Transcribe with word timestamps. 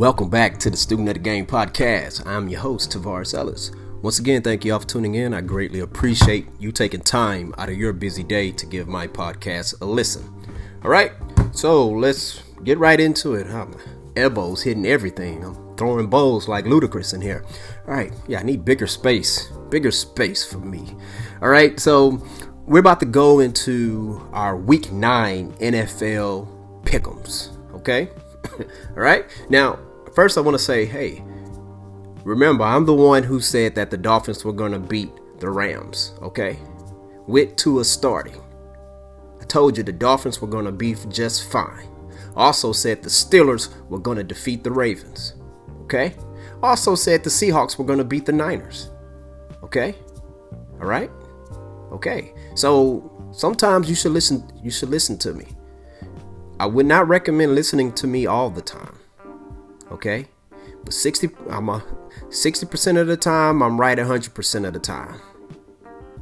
Welcome 0.00 0.30
back 0.30 0.56
to 0.60 0.70
the 0.70 0.78
Student 0.78 1.08
of 1.08 1.14
the 1.16 1.20
Game 1.20 1.44
podcast. 1.44 2.26
I'm 2.26 2.48
your 2.48 2.60
host, 2.60 2.90
Tavares 2.90 3.34
Ellis. 3.34 3.70
Once 4.00 4.18
again, 4.18 4.40
thank 4.40 4.64
you 4.64 4.72
all 4.72 4.78
for 4.78 4.86
tuning 4.86 5.16
in. 5.16 5.34
I 5.34 5.42
greatly 5.42 5.80
appreciate 5.80 6.46
you 6.58 6.72
taking 6.72 7.02
time 7.02 7.54
out 7.58 7.68
of 7.68 7.76
your 7.76 7.92
busy 7.92 8.22
day 8.22 8.50
to 8.50 8.64
give 8.64 8.88
my 8.88 9.06
podcast 9.06 9.78
a 9.82 9.84
listen. 9.84 10.24
All 10.82 10.90
right, 10.90 11.12
so 11.52 11.86
let's 11.86 12.42
get 12.64 12.78
right 12.78 12.98
into 12.98 13.34
it. 13.34 13.46
I'm 13.48 13.76
elbows 14.16 14.62
hitting 14.62 14.86
everything. 14.86 15.44
I'm 15.44 15.76
throwing 15.76 16.06
bowls 16.06 16.48
like 16.48 16.64
Ludacris 16.64 17.12
in 17.12 17.20
here. 17.20 17.44
All 17.86 17.92
right, 17.92 18.10
yeah, 18.26 18.40
I 18.40 18.42
need 18.42 18.64
bigger 18.64 18.86
space, 18.86 19.50
bigger 19.68 19.90
space 19.90 20.50
for 20.50 20.60
me. 20.60 20.96
All 21.42 21.50
right, 21.50 21.78
so 21.78 22.26
we're 22.64 22.80
about 22.80 23.00
to 23.00 23.06
go 23.06 23.40
into 23.40 24.26
our 24.32 24.56
Week 24.56 24.90
Nine 24.92 25.52
NFL 25.58 26.84
pick'ems. 26.84 27.54
Okay, 27.74 28.08
all 28.58 29.02
right. 29.02 29.26
Now, 29.50 29.78
first, 30.14 30.38
I 30.38 30.40
want 30.40 30.56
to 30.56 30.62
say, 30.62 30.84
hey, 30.84 31.22
remember, 32.24 32.64
I'm 32.64 32.86
the 32.86 32.94
one 32.94 33.22
who 33.22 33.40
said 33.40 33.74
that 33.74 33.90
the 33.90 33.96
Dolphins 33.96 34.44
were 34.44 34.52
going 34.52 34.72
to 34.72 34.78
beat 34.78 35.10
the 35.38 35.50
Rams. 35.50 36.12
Okay, 36.22 36.58
with 37.26 37.56
Tua 37.56 37.84
starting. 37.84 38.40
I 39.40 39.44
told 39.44 39.78
you 39.78 39.82
the 39.82 39.92
Dolphins 39.92 40.40
were 40.40 40.48
going 40.48 40.66
to 40.66 40.72
be 40.72 40.94
just 41.08 41.50
fine. 41.50 41.88
Also 42.36 42.72
said 42.72 43.02
the 43.02 43.08
Steelers 43.08 43.72
were 43.88 43.98
going 43.98 44.18
to 44.18 44.24
defeat 44.24 44.64
the 44.64 44.70
Ravens. 44.70 45.34
Okay? 45.82 46.14
Also 46.62 46.94
said 46.94 47.24
the 47.24 47.30
Seahawks 47.30 47.78
were 47.78 47.84
going 47.84 47.98
to 47.98 48.04
beat 48.04 48.26
the 48.26 48.32
Niners. 48.32 48.90
Okay? 49.62 49.94
All 50.80 50.86
right? 50.86 51.10
Okay. 51.92 52.34
So 52.54 53.30
sometimes 53.32 53.88
you 53.88 53.94
should 53.94 54.12
listen 54.12 54.50
you 54.62 54.70
should 54.70 54.90
listen 54.90 55.18
to 55.18 55.32
me. 55.32 55.46
I 56.58 56.66
would 56.66 56.86
not 56.86 57.08
recommend 57.08 57.54
listening 57.54 57.92
to 57.94 58.06
me 58.06 58.26
all 58.26 58.50
the 58.50 58.62
time. 58.62 58.99
Okay? 59.90 60.26
But 60.84 60.92
60 60.92 61.30
I'm 61.48 61.68
a 61.68 61.84
60% 62.28 63.00
of 63.00 63.06
the 63.06 63.16
time 63.16 63.62
I'm 63.62 63.80
right 63.80 63.98
100% 63.98 64.66
of 64.66 64.72
the 64.72 64.78
time. 64.78 65.20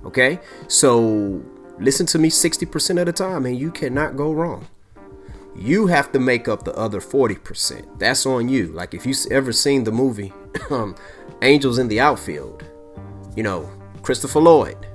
Okay? 0.05 0.41
So 0.69 1.43
listen 1.79 2.07
to 2.07 2.19
me 2.19 2.31
60% 2.31 3.01
of 3.01 3.07
the 3.07 3.13
time 3.13 3.47
and 3.47 3.59
you 3.59 3.71
cannot 3.71 4.17
go 4.17 4.33
wrong. 4.33 4.67
You 5.57 5.89
have 5.89 6.13
to 6.13 6.21
make 6.21 6.47
up 6.47 6.65
the 6.65 6.75
other 6.75 7.01
40%. 7.01 7.99
That's 7.99 8.27
on 8.27 8.49
you. 8.49 8.69
Like 8.69 8.95
if 8.95 9.05
you 9.05 9.15
ever 9.31 9.53
seen 9.53 9.85
the 9.85 9.93
movie 9.93 10.33
um, 10.71 10.95
Angels 11.43 11.79
in 11.79 11.89
the 11.89 12.01
Outfield, 12.01 12.65
you 13.37 13.43
know, 13.43 13.69
Christopher 14.03 14.41
Lloyd, 14.41 14.87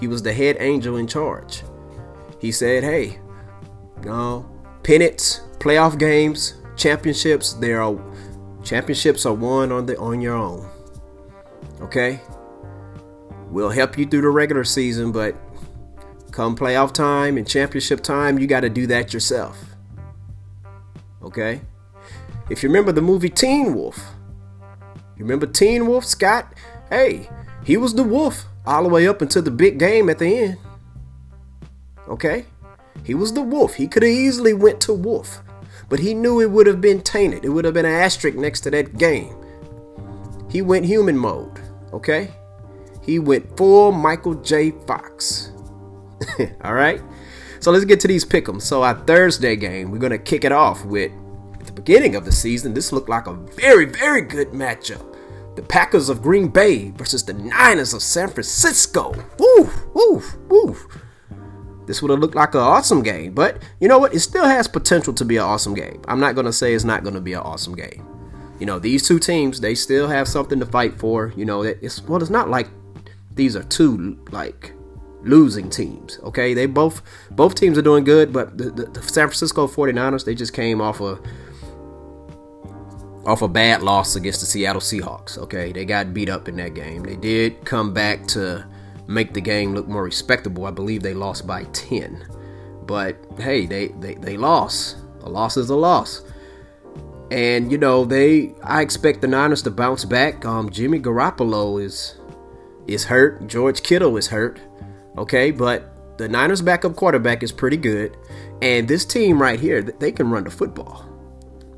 he 0.00 0.08
was 0.08 0.22
the 0.22 0.32
head 0.32 0.56
angel 0.58 0.96
in 0.96 1.06
charge. 1.06 1.62
He 2.40 2.50
said, 2.50 2.82
"Hey, 2.82 3.20
no 4.02 4.48
pennants, 4.82 5.42
playoff 5.58 5.98
games, 5.98 6.54
championships. 6.76 7.54
There 7.54 7.82
are 7.82 7.98
championships 8.62 9.26
are 9.26 9.34
won 9.34 9.72
on 9.72 9.86
the 9.86 9.98
on 9.98 10.20
your 10.20 10.34
own. 10.34 10.68
Okay, 11.80 12.20
we'll 13.50 13.70
help 13.70 13.98
you 13.98 14.06
through 14.06 14.22
the 14.22 14.28
regular 14.28 14.64
season, 14.64 15.12
but 15.12 15.34
come 16.30 16.56
playoff 16.56 16.92
time 16.92 17.36
and 17.36 17.46
championship 17.46 18.02
time, 18.02 18.38
you 18.38 18.46
got 18.46 18.60
to 18.60 18.70
do 18.70 18.86
that 18.86 19.12
yourself. 19.12 19.58
Okay, 21.22 21.60
if 22.50 22.62
you 22.62 22.68
remember 22.68 22.92
the 22.92 23.02
movie 23.02 23.28
Teen 23.28 23.74
Wolf, 23.74 23.98
you 25.16 25.24
remember 25.24 25.46
Teen 25.46 25.86
Wolf, 25.86 26.04
Scott? 26.04 26.52
Hey, 26.90 27.28
he 27.64 27.76
was 27.76 27.94
the 27.94 28.02
wolf 28.02 28.46
all 28.66 28.82
the 28.82 28.88
way 28.88 29.06
up 29.06 29.22
until 29.22 29.42
the 29.42 29.50
big 29.50 29.78
game 29.78 30.08
at 30.08 30.18
the 30.18 30.38
end. 30.38 30.58
Okay? 32.08 32.46
He 33.04 33.14
was 33.14 33.32
the 33.32 33.42
wolf. 33.42 33.74
He 33.74 33.88
could 33.88 34.02
have 34.02 34.12
easily 34.12 34.52
went 34.52 34.80
to 34.82 34.92
wolf, 34.92 35.42
but 35.92 36.00
he 36.00 36.14
knew 36.14 36.40
it 36.40 36.50
would 36.50 36.66
have 36.66 36.80
been 36.80 37.02
tainted. 37.02 37.44
It 37.44 37.50
would 37.50 37.66
have 37.66 37.74
been 37.74 37.84
an 37.84 37.92
asterisk 37.92 38.38
next 38.38 38.60
to 38.60 38.70
that 38.70 38.96
game. 38.96 39.36
He 40.50 40.62
went 40.62 40.86
human 40.86 41.18
mode. 41.18 41.60
Okay? 41.92 42.30
He 43.02 43.18
went 43.18 43.58
full 43.58 43.92
Michael 43.92 44.36
J. 44.36 44.70
Fox. 44.86 45.52
All 46.64 46.72
right? 46.72 47.02
So 47.60 47.70
let's 47.70 47.84
get 47.84 48.00
to 48.00 48.08
these 48.08 48.24
pick'ems. 48.24 48.62
So 48.62 48.82
our 48.82 48.94
Thursday 49.04 49.54
game, 49.54 49.90
we're 49.90 49.98
gonna 49.98 50.16
kick 50.16 50.44
it 50.44 50.52
off 50.52 50.82
with 50.86 51.12
at 51.60 51.66
the 51.66 51.72
beginning 51.72 52.16
of 52.16 52.24
the 52.24 52.32
season. 52.32 52.72
This 52.72 52.90
looked 52.90 53.10
like 53.10 53.26
a 53.26 53.34
very, 53.34 53.84
very 53.84 54.22
good 54.22 54.52
matchup 54.52 55.14
the 55.56 55.62
Packers 55.62 56.08
of 56.08 56.22
Green 56.22 56.48
Bay 56.48 56.90
versus 56.92 57.22
the 57.22 57.34
Niners 57.34 57.92
of 57.92 58.02
San 58.02 58.30
Francisco. 58.30 59.12
Woo, 59.38 59.70
woo, 59.92 60.22
woo. 60.48 60.74
This 61.86 62.00
would 62.00 62.10
have 62.10 62.20
looked 62.20 62.34
like 62.34 62.54
an 62.54 62.60
awesome 62.60 63.02
game, 63.02 63.34
but 63.34 63.62
you 63.80 63.88
know 63.88 63.98
what? 63.98 64.14
It 64.14 64.20
still 64.20 64.44
has 64.44 64.68
potential 64.68 65.12
to 65.14 65.24
be 65.24 65.36
an 65.36 65.42
awesome 65.42 65.74
game. 65.74 66.00
I'm 66.06 66.20
not 66.20 66.34
going 66.34 66.46
to 66.46 66.52
say 66.52 66.74
it's 66.74 66.84
not 66.84 67.02
going 67.02 67.14
to 67.14 67.20
be 67.20 67.32
an 67.32 67.40
awesome 67.40 67.74
game. 67.74 68.06
You 68.60 68.66
know, 68.66 68.78
these 68.78 69.06
two 69.06 69.18
teams, 69.18 69.60
they 69.60 69.74
still 69.74 70.06
have 70.06 70.28
something 70.28 70.60
to 70.60 70.66
fight 70.66 70.98
for. 70.98 71.32
You 71.36 71.44
know, 71.44 71.62
it's 71.62 72.02
well, 72.04 72.20
it's 72.20 72.30
not 72.30 72.48
like 72.48 72.68
these 73.34 73.56
are 73.56 73.64
two 73.64 74.18
like 74.30 74.72
losing 75.22 75.70
teams. 75.70 76.18
Okay, 76.22 76.54
they 76.54 76.66
both 76.66 77.02
both 77.32 77.54
teams 77.54 77.76
are 77.78 77.82
doing 77.82 78.04
good, 78.04 78.32
but 78.32 78.56
the, 78.56 78.70
the, 78.70 78.84
the 78.86 79.02
San 79.02 79.26
Francisco 79.28 79.66
49ers, 79.66 80.24
they 80.24 80.34
just 80.34 80.52
came 80.52 80.80
off 80.80 81.00
a 81.00 81.18
off 83.24 83.42
a 83.42 83.48
bad 83.48 83.82
loss 83.82 84.16
against 84.16 84.40
the 84.40 84.46
Seattle 84.46 84.80
Seahawks. 84.80 85.38
Okay, 85.38 85.72
they 85.72 85.84
got 85.84 86.14
beat 86.14 86.28
up 86.28 86.48
in 86.48 86.56
that 86.56 86.74
game. 86.74 87.02
They 87.02 87.16
did 87.16 87.64
come 87.64 87.92
back 87.92 88.26
to 88.28 88.66
make 89.06 89.34
the 89.34 89.40
game 89.40 89.74
look 89.74 89.88
more 89.88 90.04
respectable. 90.04 90.66
I 90.66 90.70
believe 90.70 91.02
they 91.02 91.14
lost 91.14 91.46
by 91.46 91.64
10. 91.64 92.26
But 92.86 93.16
hey, 93.38 93.66
they 93.66 93.88
they, 93.88 94.14
they 94.14 94.36
lost. 94.36 94.96
A 95.22 95.28
loss 95.28 95.56
is 95.56 95.70
a 95.70 95.76
loss. 95.76 96.22
And 97.30 97.70
you 97.70 97.78
know, 97.78 98.04
they 98.04 98.54
I 98.62 98.82
expect 98.82 99.20
the 99.20 99.28
Niners 99.28 99.62
to 99.62 99.70
bounce 99.70 100.04
back. 100.04 100.44
Um 100.44 100.70
Jimmy 100.70 101.00
Garoppolo 101.00 101.82
is 101.82 102.16
is 102.86 103.04
hurt. 103.04 103.46
George 103.46 103.82
Kittle 103.82 104.16
is 104.16 104.28
hurt. 104.28 104.60
Okay, 105.16 105.50
but 105.50 106.18
the 106.18 106.28
Niners 106.28 106.62
backup 106.62 106.96
quarterback 106.96 107.42
is 107.42 107.52
pretty 107.52 107.76
good. 107.76 108.16
And 108.60 108.86
this 108.86 109.04
team 109.04 109.40
right 109.40 109.58
here, 109.58 109.82
they 109.82 110.12
can 110.12 110.30
run 110.30 110.44
the 110.44 110.50
football. 110.50 111.04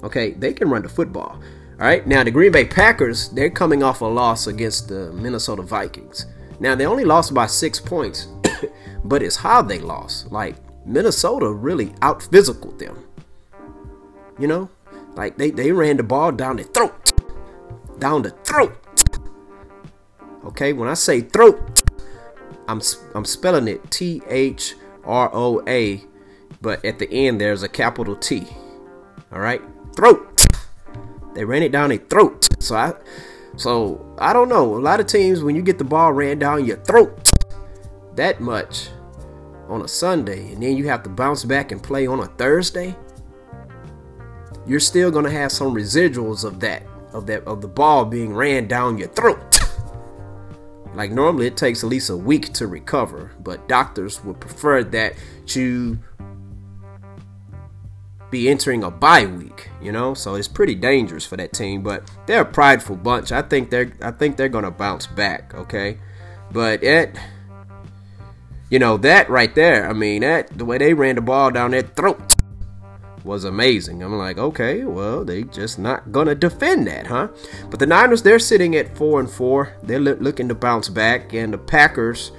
Okay, 0.02 0.32
they 0.32 0.52
can 0.52 0.68
run 0.68 0.82
the 0.82 0.88
football. 0.88 1.40
All 1.80 1.86
right, 1.86 2.06
now 2.06 2.22
the 2.22 2.30
Green 2.30 2.52
Bay 2.52 2.66
Packers, 2.66 3.30
they're 3.30 3.50
coming 3.50 3.82
off 3.82 4.00
a 4.00 4.04
loss 4.04 4.46
against 4.46 4.88
the 4.88 5.12
Minnesota 5.12 5.62
Vikings. 5.62 6.26
Now 6.60 6.74
they 6.74 6.86
only 6.86 7.04
lost 7.04 7.34
by 7.34 7.46
six 7.46 7.80
points, 7.80 8.28
but 9.04 9.22
it's 9.22 9.36
how 9.36 9.62
they 9.62 9.78
lost. 9.78 10.30
Like 10.30 10.56
Minnesota 10.86 11.48
really 11.50 11.94
out 12.02 12.22
physical 12.22 12.72
them. 12.72 13.04
You 14.38 14.48
know, 14.48 14.70
like 15.14 15.36
they, 15.36 15.50
they 15.50 15.72
ran 15.72 15.96
the 15.96 16.02
ball 16.02 16.32
down 16.32 16.56
the 16.56 16.64
throat. 16.64 17.12
Down 17.98 18.22
the 18.22 18.30
throat. 18.30 18.76
Okay, 20.44 20.72
when 20.72 20.88
I 20.88 20.94
say 20.94 21.20
throat, 21.20 21.82
I'm 22.68 22.80
I'm 23.14 23.24
spelling 23.24 23.68
it 23.68 23.90
T 23.90 24.22
H 24.28 24.74
R 25.04 25.30
O 25.32 25.62
A, 25.66 26.02
but 26.60 26.84
at 26.84 26.98
the 26.98 27.10
end 27.10 27.40
there's 27.40 27.62
a 27.62 27.68
capital 27.68 28.16
T. 28.16 28.46
All 29.32 29.40
right, 29.40 29.62
throat. 29.96 30.44
They 31.34 31.44
ran 31.44 31.62
it 31.62 31.72
down 31.72 31.88
their 31.88 31.98
throat. 31.98 32.48
So 32.60 32.76
I 32.76 32.94
so 33.56 34.04
I 34.18 34.32
don't 34.32 34.48
know. 34.48 34.76
A 34.76 34.80
lot 34.80 35.00
of 35.00 35.06
teams 35.06 35.42
when 35.42 35.56
you 35.56 35.62
get 35.62 35.78
the 35.78 35.84
ball 35.84 36.12
ran 36.12 36.38
down 36.38 36.64
your 36.64 36.76
throat 36.78 37.30
that 38.16 38.40
much 38.40 38.88
on 39.68 39.82
a 39.82 39.88
Sunday 39.88 40.52
and 40.52 40.62
then 40.62 40.76
you 40.76 40.86
have 40.88 41.02
to 41.02 41.08
bounce 41.08 41.44
back 41.44 41.72
and 41.72 41.82
play 41.82 42.06
on 42.06 42.20
a 42.20 42.26
Thursday, 42.26 42.94
you're 44.66 44.80
still 44.80 45.10
gonna 45.10 45.30
have 45.30 45.52
some 45.52 45.74
residuals 45.74 46.44
of 46.44 46.60
that, 46.60 46.82
of 47.12 47.26
that 47.26 47.44
of 47.44 47.60
the 47.60 47.68
ball 47.68 48.04
being 48.04 48.34
ran 48.34 48.66
down 48.66 48.98
your 48.98 49.08
throat. 49.08 49.58
Like 50.94 51.10
normally 51.10 51.48
it 51.48 51.56
takes 51.56 51.82
at 51.82 51.90
least 51.90 52.08
a 52.08 52.16
week 52.16 52.52
to 52.54 52.66
recover, 52.66 53.32
but 53.40 53.68
doctors 53.68 54.22
would 54.24 54.38
prefer 54.40 54.84
that 54.84 55.14
you 55.48 55.98
be 58.34 58.48
entering 58.48 58.82
a 58.82 58.90
bye 58.90 59.26
week, 59.26 59.70
you 59.80 59.92
know, 59.92 60.12
so 60.12 60.34
it's 60.34 60.48
pretty 60.48 60.74
dangerous 60.74 61.24
for 61.24 61.36
that 61.36 61.52
team. 61.52 61.82
But 61.82 62.10
they're 62.26 62.42
a 62.42 62.44
prideful 62.44 62.96
bunch. 62.96 63.30
I 63.30 63.42
think 63.42 63.70
they're 63.70 63.92
I 64.02 64.10
think 64.10 64.36
they're 64.36 64.48
gonna 64.48 64.72
bounce 64.72 65.06
back, 65.06 65.54
okay. 65.54 65.98
But 66.50 66.82
it, 66.82 67.16
you 68.70 68.80
know, 68.80 68.96
that 68.98 69.30
right 69.30 69.54
there. 69.54 69.88
I 69.88 69.92
mean, 69.92 70.22
that 70.22 70.58
the 70.58 70.64
way 70.64 70.78
they 70.78 70.94
ran 70.94 71.14
the 71.14 71.20
ball 71.20 71.52
down 71.52 71.70
their 71.70 71.82
throat 71.82 72.34
was 73.22 73.44
amazing. 73.44 74.02
I'm 74.02 74.18
like, 74.18 74.36
okay, 74.36 74.84
well, 74.84 75.24
they 75.24 75.44
just 75.44 75.78
not 75.78 76.10
gonna 76.10 76.34
defend 76.34 76.88
that, 76.88 77.06
huh? 77.06 77.28
But 77.70 77.78
the 77.78 77.86
Niners, 77.86 78.22
they're 78.22 78.40
sitting 78.40 78.74
at 78.74 78.96
four 78.96 79.20
and 79.20 79.30
four. 79.30 79.76
They're 79.84 80.00
looking 80.00 80.48
to 80.48 80.56
bounce 80.56 80.88
back, 80.88 81.32
and 81.32 81.52
the 81.52 81.58
Packers 81.58 82.32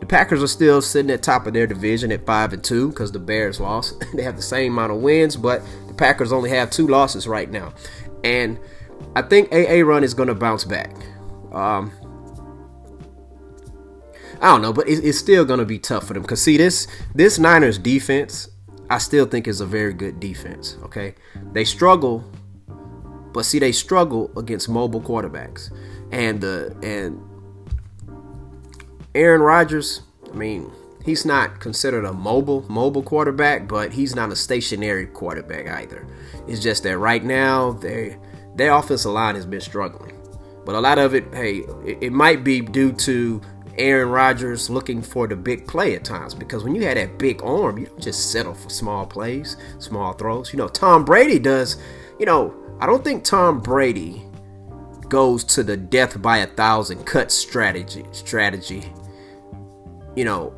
the 0.00 0.06
Packers 0.06 0.42
are 0.42 0.48
still 0.48 0.82
sitting 0.82 1.10
at 1.10 1.22
top 1.22 1.46
of 1.46 1.54
their 1.54 1.66
division 1.66 2.10
at 2.10 2.26
five 2.26 2.52
and 2.52 2.64
two 2.64 2.88
because 2.88 3.12
the 3.12 3.18
Bears 3.18 3.60
lost. 3.60 4.02
they 4.14 4.22
have 4.22 4.36
the 4.36 4.42
same 4.42 4.72
amount 4.72 4.92
of 4.92 4.98
wins, 4.98 5.36
but 5.36 5.62
the 5.88 5.94
Packers 5.94 6.32
only 6.32 6.50
have 6.50 6.70
two 6.70 6.86
losses 6.86 7.28
right 7.28 7.50
now. 7.50 7.72
And 8.24 8.58
I 9.14 9.22
think 9.22 9.52
AA 9.52 9.82
Run 9.84 10.04
is 10.04 10.14
going 10.14 10.28
to 10.28 10.34
bounce 10.34 10.64
back. 10.64 10.94
Um, 11.52 11.92
I 14.40 14.46
don't 14.48 14.62
know, 14.62 14.72
but 14.72 14.88
it, 14.88 15.04
it's 15.04 15.18
still 15.18 15.44
going 15.44 15.60
to 15.60 15.66
be 15.66 15.78
tough 15.78 16.06
for 16.06 16.14
them. 16.14 16.24
Cause 16.24 16.40
see 16.42 16.56
this 16.56 16.86
this 17.14 17.38
Niners 17.38 17.78
defense, 17.78 18.48
I 18.88 18.98
still 18.98 19.26
think 19.26 19.46
is 19.46 19.60
a 19.60 19.66
very 19.66 19.92
good 19.92 20.18
defense. 20.18 20.76
Okay, 20.84 21.14
they 21.52 21.64
struggle 21.64 22.24
But 23.32 23.44
see, 23.44 23.58
they 23.58 23.72
struggle 23.72 24.30
against 24.36 24.68
mobile 24.68 25.00
quarterbacks, 25.00 25.70
and 26.10 26.40
the 26.40 26.74
and 26.82 27.20
Aaron 29.14 29.42
Rodgers. 29.42 30.02
I 30.30 30.34
mean, 30.34 30.70
he's 31.04 31.24
not 31.24 31.60
considered 31.60 32.04
a 32.04 32.12
mobile 32.12 32.64
mobile 32.68 33.02
quarterback, 33.02 33.66
but 33.66 33.92
he's 33.92 34.14
not 34.14 34.30
a 34.30 34.36
stationary 34.36 35.06
quarterback 35.06 35.68
either. 35.68 36.06
It's 36.46 36.60
just 36.60 36.82
that 36.84 36.98
right 36.98 37.24
now 37.24 37.72
they 37.72 38.16
their 38.56 38.72
offensive 38.72 39.12
line 39.12 39.34
has 39.34 39.46
been 39.46 39.60
struggling. 39.60 40.16
But 40.64 40.74
a 40.74 40.80
lot 40.80 40.98
of 40.98 41.14
it, 41.14 41.32
hey, 41.34 41.62
it, 41.84 42.12
might 42.12 42.44
be 42.44 42.60
due 42.60 42.92
to 42.92 43.40
Aaron 43.78 44.10
Rodgers 44.10 44.68
looking 44.68 45.00
for 45.00 45.26
the 45.26 45.34
big 45.34 45.66
play 45.66 45.94
at 45.96 46.04
times 46.04 46.34
because 46.34 46.62
when 46.62 46.74
you 46.74 46.82
have 46.82 46.96
that 46.96 47.18
big 47.18 47.42
arm, 47.42 47.78
you 47.78 47.86
don't 47.86 48.00
just 48.00 48.30
settle 48.30 48.54
for 48.54 48.68
small 48.68 49.06
plays, 49.06 49.56
small 49.78 50.12
throws. 50.12 50.52
You 50.52 50.58
know, 50.58 50.68
Tom 50.68 51.04
Brady 51.04 51.38
does, 51.38 51.78
you 52.18 52.26
know, 52.26 52.54
I 52.78 52.86
don't 52.86 53.02
think 53.02 53.24
Tom 53.24 53.60
Brady 53.60 54.22
goes 55.08 55.44
to 55.44 55.62
the 55.62 55.76
death 55.76 56.20
by 56.20 56.38
a 56.38 56.46
thousand 56.46 57.04
cut 57.04 57.32
strategy 57.32 58.04
strategy, 58.12 58.92
you 60.16 60.24
know, 60.24 60.54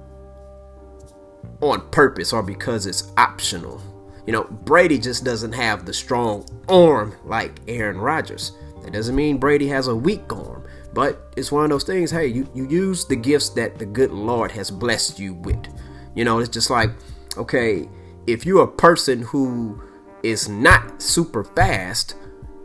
on 1.60 1.88
purpose 1.90 2.32
or 2.32 2.42
because 2.42 2.86
it's 2.86 3.12
optional. 3.16 3.80
You 4.26 4.32
know, 4.32 4.44
Brady 4.44 4.98
just 4.98 5.24
doesn't 5.24 5.52
have 5.52 5.84
the 5.84 5.92
strong 5.92 6.46
arm 6.68 7.16
like 7.24 7.60
Aaron 7.68 7.98
Rodgers. 7.98 8.52
That 8.82 8.92
doesn't 8.92 9.14
mean 9.14 9.38
Brady 9.38 9.68
has 9.68 9.88
a 9.88 9.94
weak 9.94 10.32
arm, 10.32 10.64
but 10.92 11.32
it's 11.36 11.52
one 11.52 11.64
of 11.64 11.70
those 11.70 11.84
things. 11.84 12.10
Hey, 12.10 12.26
you, 12.26 12.48
you 12.54 12.68
use 12.68 13.04
the 13.04 13.16
gifts 13.16 13.50
that 13.50 13.78
the 13.78 13.86
good 13.86 14.10
Lord 14.10 14.50
has 14.52 14.70
blessed 14.70 15.18
you 15.18 15.34
with. 15.34 15.66
You 16.14 16.24
know, 16.24 16.40
it's 16.40 16.48
just 16.48 16.70
like, 16.70 16.90
okay, 17.36 17.88
if 18.26 18.44
you're 18.44 18.64
a 18.64 18.68
person 18.68 19.22
who 19.22 19.80
is 20.22 20.48
not 20.48 21.00
super 21.00 21.44
fast, 21.44 22.16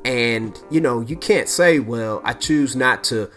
and 0.06 0.60
you 0.72 0.82
know, 0.82 1.02
you 1.02 1.16
can't 1.16 1.50
say, 1.50 1.80
well, 1.80 2.22
I 2.24 2.34
choose 2.34 2.76
not 2.76 3.04
to 3.06 3.30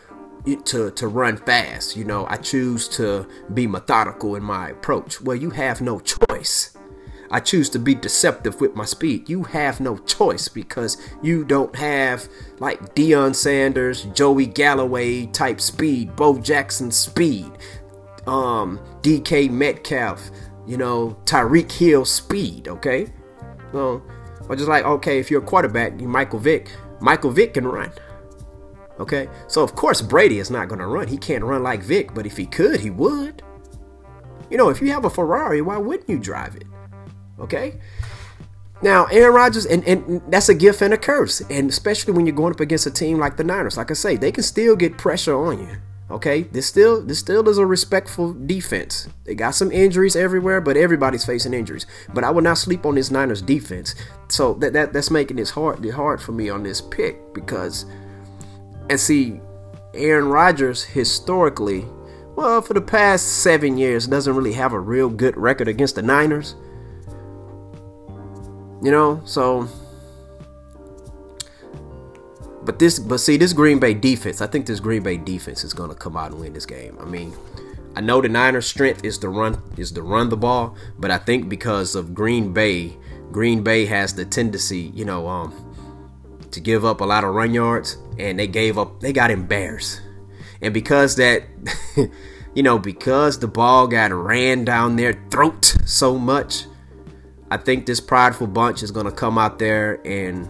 to 0.44 0.90
to 0.90 1.08
run 1.08 1.37
fast. 1.37 1.96
You 1.96 2.04
know, 2.04 2.26
I 2.26 2.37
choose 2.37 2.88
to 2.90 3.26
be 3.54 3.66
methodical 3.66 4.37
in 4.37 4.42
my 4.42 4.70
approach. 4.70 5.20
Well, 5.20 5.37
you 5.37 5.50
have 5.50 5.81
no 5.81 6.00
choice. 6.00 6.76
I 7.32 7.38
choose 7.38 7.70
to 7.70 7.78
be 7.78 7.94
deceptive 7.94 8.60
with 8.60 8.75
my 8.75 8.84
speed. 8.84 9.28
You 9.28 9.44
have 9.44 9.81
no 9.81 9.98
choice 9.98 10.48
because 10.48 10.96
you 11.22 11.44
don't 11.44 11.75
have 11.76 12.28
like 12.58 12.94
Deion 12.96 13.34
Sanders, 13.37 14.04
Joey 14.06 14.46
Galloway 14.46 15.26
type 15.26 15.60
speed, 15.60 16.16
Bo 16.16 16.38
Jackson 16.40 16.90
speed, 16.90 17.52
um, 18.26 18.81
DK 19.02 19.48
Metcalf, 19.48 20.31
you 20.66 20.76
know, 20.76 21.16
Tyreek 21.25 21.70
Hill 21.70 22.04
speed, 22.04 22.66
okay? 22.66 23.12
Well, 23.72 24.02
or 24.48 24.56
just 24.56 24.69
like, 24.69 24.84
okay, 24.84 25.20
if 25.20 25.31
you're 25.31 25.43
a 25.43 25.46
quarterback, 25.46 26.00
you 26.00 26.08
Michael 26.08 26.40
Vick, 26.40 26.69
Michael 27.00 27.31
Vick 27.31 27.54
can 27.54 27.66
run. 27.66 27.93
Okay? 29.00 29.29
So 29.49 29.62
of 29.62 29.75
course 29.75 30.00
Brady 30.02 30.38
is 30.38 30.50
not 30.50 30.69
gonna 30.69 30.87
run. 30.87 31.08
He 31.08 31.17
can't 31.17 31.43
run 31.43 31.62
like 31.62 31.82
Vick, 31.82 32.14
but 32.14 32.26
if 32.26 32.37
he 32.37 32.47
could, 32.47 32.81
he 32.81 32.91
would. 32.91 33.43
You 34.50 34.56
know, 34.56 34.69
if 34.69 34.81
you 34.81 34.93
have 34.93 35.05
a 35.05 35.11
Ferrari, 35.11 35.62
why 35.62 35.79
wouldn't 35.79 36.08
you 36.08 36.19
drive 36.19 36.56
it? 36.56 36.64
Okay. 37.38 37.81
Now, 38.82 39.05
Aaron 39.06 39.35
Rodgers, 39.35 39.67
and, 39.67 39.85
and 39.85 40.23
that's 40.29 40.49
a 40.49 40.55
gift 40.55 40.81
and 40.81 40.94
a 40.94 40.99
curse. 40.99 41.41
And 41.50 41.69
especially 41.69 42.14
when 42.14 42.26
you're 42.26 42.35
going 42.35 42.55
up 42.55 42.61
against 42.61 42.87
a 42.87 42.91
team 42.91 43.19
like 43.19 43.37
the 43.37 43.44
Niners. 43.44 43.76
Like 43.76 43.91
I 43.91 43.94
say, 43.94 44.17
they 44.17 44.32
can 44.32 44.43
still 44.43 44.75
get 44.75 44.97
pressure 44.97 45.37
on 45.37 45.61
you. 45.61 45.76
Okay. 46.11 46.43
This 46.43 46.67
still 46.67 47.03
this 47.03 47.20
still 47.20 47.49
is 47.49 47.58
a 47.58 47.67
respectful 47.67 48.32
defense. 48.32 49.08
They 49.25 49.35
got 49.35 49.55
some 49.55 49.70
injuries 49.70 50.17
everywhere, 50.17 50.61
but 50.61 50.76
everybody's 50.76 51.25
facing 51.25 51.55
injuries. 51.55 51.87
But 52.12 52.25
I 52.25 52.31
would 52.31 52.43
not 52.43 52.58
sleep 52.58 52.85
on 52.85 52.96
this 52.96 53.11
Niners 53.11 53.43
defense. 53.43 53.94
So 54.29 54.55
that, 54.55 54.73
that 54.73 54.93
that's 54.93 55.11
making 55.11 55.37
this 55.37 55.50
hard 55.50 55.88
hard 55.91 56.20
for 56.20 56.32
me 56.32 56.49
on 56.49 56.64
this 56.64 56.81
pick 56.81 57.32
because 57.32 57.85
and 58.90 59.00
see, 59.00 59.40
Aaron 59.94 60.28
Rodgers 60.28 60.82
historically, 60.82 61.87
well, 62.37 62.60
for 62.60 62.75
the 62.75 62.81
past 62.81 63.42
seven 63.42 63.78
years, 63.78 64.06
doesn't 64.06 64.34
really 64.34 64.52
have 64.52 64.72
a 64.72 64.81
real 64.81 65.08
good 65.08 65.37
record 65.37 65.69
against 65.69 65.94
the 65.94 66.02
Niners. 66.02 66.56
You 68.82 68.90
know, 68.90 69.22
so 69.25 69.69
but 72.64 72.78
this 72.78 72.98
but 72.98 73.19
see 73.19 73.37
this 73.37 73.52
Green 73.52 73.78
Bay 73.78 73.94
defense, 73.94 74.40
I 74.40 74.46
think 74.46 74.66
this 74.66 74.81
Green 74.81 75.02
Bay 75.02 75.16
defense 75.16 75.64
is 75.64 75.72
gonna 75.72 75.94
come 75.94 76.16
out 76.16 76.32
and 76.32 76.40
win 76.40 76.52
this 76.52 76.66
game. 76.66 76.96
I 77.00 77.04
mean, 77.04 77.32
I 77.94 78.00
know 78.00 78.20
the 78.20 78.28
Niners' 78.28 78.66
strength 78.66 79.04
is 79.04 79.19
to 79.19 79.28
run 79.28 79.62
is 79.76 79.93
to 79.93 80.02
run 80.02 80.31
the 80.31 80.36
ball, 80.36 80.76
but 80.98 81.10
I 81.10 81.19
think 81.19 81.48
because 81.48 81.94
of 81.94 82.14
Green 82.14 82.52
Bay, 82.52 82.96
Green 83.31 83.62
Bay 83.62 83.86
has 83.86 84.14
the 84.14 84.25
tendency, 84.25 84.90
you 84.94 85.04
know, 85.04 85.28
um, 85.28 85.54
to 86.50 86.60
give 86.60 86.84
up 86.84 87.00
a 87.00 87.04
lot 87.04 87.25
of 87.25 87.34
run 87.34 87.54
yards, 87.54 87.96
and 88.20 88.38
they 88.38 88.46
gave 88.46 88.78
up. 88.78 89.00
They 89.00 89.12
got 89.12 89.31
embarrassed, 89.31 90.00
and 90.61 90.75
because 90.75 91.17
that, 91.17 91.43
you 92.55 92.62
know, 92.62 92.78
because 92.78 93.38
the 93.38 93.49
ball 93.49 93.87
got 93.87 94.12
ran 94.12 94.64
down 94.64 94.96
their 94.96 95.14
throat 95.31 95.76
so 95.87 96.19
much, 96.19 96.67
I 97.50 97.56
think 97.56 97.87
this 97.87 98.00
prideful 98.00 98.46
bunch 98.46 98.82
is 98.82 98.90
gonna 98.90 99.12
come 99.12 99.38
out 99.38 99.58
there 99.58 100.00
and 100.06 100.49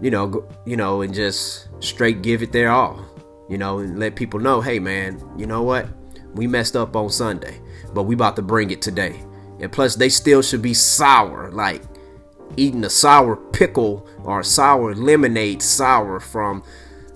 you 0.00 0.10
know, 0.10 0.48
you 0.64 0.76
know, 0.76 1.02
and 1.02 1.12
just 1.12 1.68
straight 1.80 2.22
give 2.22 2.42
it 2.42 2.52
their 2.52 2.70
all, 2.70 3.04
you 3.48 3.58
know, 3.58 3.78
and 3.78 3.98
let 3.98 4.16
people 4.16 4.40
know, 4.40 4.60
hey 4.60 4.78
man, 4.78 5.22
you 5.36 5.46
know 5.46 5.62
what, 5.62 5.86
we 6.34 6.46
messed 6.46 6.76
up 6.76 6.96
on 6.96 7.10
Sunday, 7.10 7.60
but 7.92 8.04
we 8.04 8.14
about 8.14 8.36
to 8.36 8.42
bring 8.42 8.70
it 8.70 8.80
today. 8.80 9.22
And 9.60 9.70
plus, 9.70 9.94
they 9.94 10.08
still 10.08 10.40
should 10.40 10.62
be 10.62 10.72
sour, 10.72 11.50
like 11.50 11.82
eating 12.56 12.84
a 12.84 12.90
sour 12.90 13.36
pickle 13.36 14.06
or 14.24 14.40
a 14.40 14.44
sour 14.44 14.94
lemonade 14.94 15.62
sour 15.62 16.20
from 16.20 16.62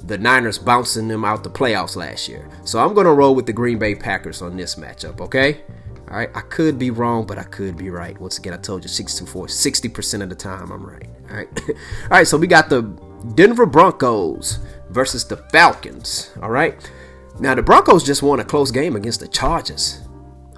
the 0.03 0.19
Niners 0.19 0.59
bouncing 0.59 1.09
them 1.09 1.25
out 1.25 1.45
the 1.45 1.51
playoffs 1.51 1.97
last 1.97 2.29
year. 2.29 2.49
So 2.65 2.79
I'm 2.79 2.95
gonna 2.95 3.15
roll 3.15 3.35
with 3.35 3.47
the 3.47 3.53
Green 3.53 3.79
Bay 3.79 3.95
Packers 3.95 4.43
on 4.43 4.57
this 4.57 4.75
matchup, 4.75 5.21
okay? 5.21 5.63
All 6.11 6.19
right, 6.19 6.31
I 6.35 6.43
could 6.43 6.79
be 6.79 6.91
wrong, 6.91 7.27
but 7.27 7.39
I 7.39 7.45
could 7.45 7.77
be 7.77 7.91
right. 7.91 8.19
Once 8.21 8.39
again, 8.39 8.53
I 8.53 8.59
told 8.59 8.83
you 8.83 8.89
64, 8.89 9.47
60% 9.47 10.23
of 10.23 10.29
the 10.29 10.35
time 10.35 10.71
I'm 10.71 10.85
right. 10.85 11.09
All 11.31 11.37
right. 11.37 11.49
all 11.69 12.09
right, 12.11 12.27
so 12.27 12.37
we 12.37 12.47
got 12.47 12.69
the 12.69 12.83
Denver 13.35 13.65
Broncos 13.65 14.59
versus 14.91 15.25
the 15.25 15.39
Falcons. 15.39 16.31
All 16.43 16.51
right. 16.51 16.77
Now, 17.41 17.55
the 17.55 17.63
Broncos 17.63 18.05
just 18.05 18.23
won 18.23 18.39
a 18.41 18.45
close 18.45 18.71
game 18.71 18.97
against 18.97 19.21
the 19.21 19.29
Chargers. 19.29 20.03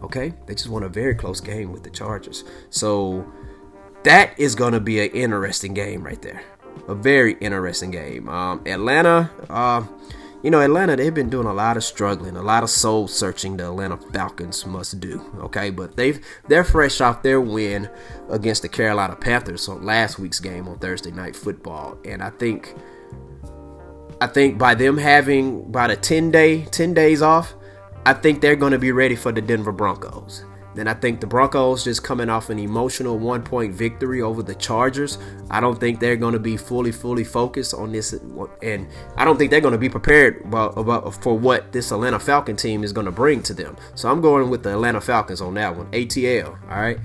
Okay. 0.03 0.35
They 0.47 0.55
just 0.55 0.69
won 0.69 0.83
a 0.83 0.89
very 0.89 1.15
close 1.15 1.41
game 1.41 1.73
with 1.73 1.85
the 1.85 1.91
Chargers. 1.91 2.45
So 2.71 3.25
that 4.07 4.39
is 4.39 4.55
going 4.55 4.73
to 4.73 4.79
be 4.79 5.01
an 5.01 5.11
interesting 5.11 5.75
game 5.75 6.05
right 6.05 6.23
there. 6.23 6.41
A 6.87 6.95
very 6.95 7.33
interesting 7.41 7.91
game. 7.91 8.29
Um, 8.29 8.63
Atlanta. 8.65 9.31
Uh, 9.51 9.85
you 10.45 10.51
know, 10.51 10.61
Atlanta, 10.61 10.95
they've 10.95 11.13
been 11.13 11.29
doing 11.29 11.49
a 11.49 11.53
lot 11.53 11.77
of 11.77 11.83
struggling, 11.83 12.37
a 12.37 12.43
lot 12.43 12.63
of 12.63 12.71
soul 12.71 13.09
searching 13.09 13.57
the 13.57 13.65
Atlanta 13.65 13.97
Falcons 13.97 14.65
must 14.65 15.01
do. 15.01 15.21
Okay, 15.41 15.71
but 15.71 15.97
they've 15.97 16.25
they're 16.47 16.63
fresh 16.63 17.01
off 17.01 17.25
their 17.25 17.41
win 17.41 17.91
against 18.31 18.63
the 18.63 18.69
Carolina 18.69 19.17
Panthers 19.17 19.69
on 19.69 19.85
last 19.85 20.21
week's 20.21 20.39
game 20.39 20.69
on 20.69 20.79
Thursday 20.79 21.11
night 21.11 21.35
football. 21.35 21.99
And 22.05 22.23
I 22.23 22.31
think 22.31 22.77
I 24.21 24.29
think 24.29 24.57
by 24.57 24.77
them 24.77 24.99
having 24.99 25.63
about 25.63 25.91
a 25.91 25.97
10 25.97 26.31
day, 26.31 26.67
10 26.67 26.95
days 26.95 27.23
off, 27.23 27.55
I 28.05 28.13
think 28.13 28.41
they're 28.41 28.55
gonna 28.55 28.79
be 28.79 28.93
ready 28.93 29.17
for 29.17 29.33
the 29.33 29.43
Denver 29.43 29.73
Broncos. 29.73 30.45
Then 30.77 30.89
I 30.89 30.95
think 30.95 31.21
the 31.21 31.27
Broncos 31.27 31.85
just 31.85 32.05
coming 32.05 32.29
off 32.29 32.51
an 32.51 32.59
emotional 32.59 33.19
one 33.19 33.43
point 33.43 33.73
victory 33.73 34.21
over 34.21 34.43
the 34.43 34.55
Chargers. 34.55 35.17
I 35.51 35.59
don't 35.59 35.81
think 35.81 36.01
they're 36.01 36.17
going 36.17 36.35
to 36.35 36.39
be 36.39 36.59
fully, 36.59 36.93
fully 36.93 37.25
focused 37.25 37.73
on 37.73 37.93
this. 37.93 38.13
And 38.63 38.87
I 39.17 39.25
don't 39.25 39.39
think 39.39 39.51
they're 39.51 39.63
going 39.63 39.73
to 39.73 39.79
be 39.79 39.89
prepared 39.89 40.43
about, 40.45 40.77
about 40.77 41.23
for 41.23 41.37
what 41.37 41.73
this 41.73 41.91
Atlanta 41.91 42.21
Falcon 42.21 42.57
team 42.57 42.85
is 42.85 42.93
going 42.93 43.07
to 43.07 43.11
bring 43.11 43.43
to 43.45 43.55
them. 43.55 43.75
So 43.95 44.11
I'm 44.11 44.21
going 44.21 44.51
with 44.51 44.63
the 44.63 44.73
Atlanta 44.73 45.01
Falcons 45.01 45.41
on 45.41 45.55
that 45.55 45.75
one. 45.75 45.91
ATL. 45.93 46.59
All 46.71 46.81
right. 46.81 46.99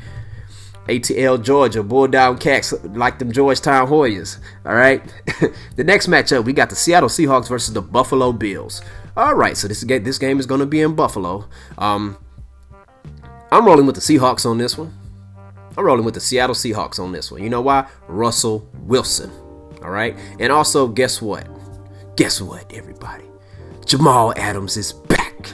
ATL 0.87 1.41
Georgia, 1.41 1.81
Bull 1.81 2.07
Down 2.07 2.37
Cats, 2.37 2.73
like 2.83 3.19
them 3.19 3.31
Georgetown 3.31 3.87
Hoyas. 3.87 4.39
All 4.65 4.75
right. 4.75 5.01
the 5.77 5.83
next 5.83 6.07
matchup, 6.07 6.43
we 6.43 6.51
got 6.51 6.69
the 6.69 6.75
Seattle 6.75 7.07
Seahawks 7.07 7.47
versus 7.47 7.73
the 7.73 7.81
Buffalo 7.81 8.33
Bills. 8.33 8.81
All 9.15 9.35
right, 9.35 9.57
so 9.57 9.67
this 9.67 9.83
game, 9.83 10.03
this 10.03 10.17
game 10.17 10.39
is 10.39 10.45
going 10.45 10.59
to 10.59 10.65
be 10.65 10.81
in 10.81 10.95
Buffalo. 10.95 11.47
Um, 11.77 12.17
I'm 13.51 13.65
rolling 13.65 13.85
with 13.85 13.95
the 13.95 14.01
Seahawks 14.01 14.45
on 14.45 14.57
this 14.57 14.77
one. 14.77 14.97
I'm 15.77 15.83
rolling 15.83 16.05
with 16.05 16.13
the 16.13 16.21
Seattle 16.21 16.55
Seahawks 16.55 16.99
on 16.99 17.11
this 17.11 17.31
one. 17.31 17.43
You 17.43 17.49
know 17.49 17.61
why? 17.61 17.87
Russell 18.07 18.67
Wilson. 18.83 19.31
All 19.83 19.89
right. 19.89 20.15
And 20.39 20.51
also, 20.51 20.87
guess 20.87 21.21
what? 21.21 21.47
Guess 22.15 22.41
what, 22.41 22.71
everybody? 22.73 23.25
Jamal 23.85 24.33
Adams 24.37 24.77
is 24.77 24.93
back. 24.93 25.53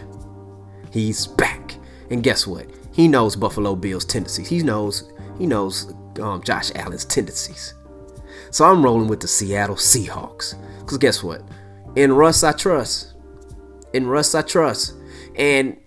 He's 0.91 1.27
back. 1.27 1.75
And 2.09 2.23
guess 2.23 2.45
what? 2.45 2.67
He 2.93 3.07
knows 3.07 3.35
Buffalo 3.35 3.75
Bills' 3.75 4.05
tendencies. 4.05 4.47
He 4.47 4.61
knows 4.63 5.11
he 5.37 5.45
knows 5.45 5.93
um, 6.19 6.41
Josh 6.43 6.71
Allen's 6.75 7.05
tendencies. 7.05 7.73
So 8.51 8.65
I'm 8.65 8.83
rolling 8.83 9.07
with 9.07 9.19
the 9.19 9.27
Seattle 9.27 9.75
Seahawks. 9.75 10.55
Because 10.79 10.97
guess 10.97 11.23
what? 11.23 11.41
In 11.95 12.13
Russ, 12.13 12.43
I 12.43 12.53
trust. 12.53 13.13
In 13.93 14.07
Russ, 14.07 14.33
I 14.35 14.41
trust. 14.41 14.93
And 15.35 15.77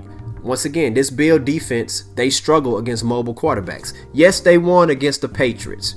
once 0.43 0.65
again, 0.65 0.95
this 0.95 1.11
Bill 1.11 1.39
defense, 1.39 2.03
they 2.15 2.31
struggle 2.31 2.79
against 2.79 3.05
mobile 3.05 3.35
quarterbacks. 3.35 3.93
Yes, 4.13 4.41
they 4.41 4.59
won 4.59 4.91
against 4.91 5.21
the 5.21 5.29
Patriots. 5.29 5.97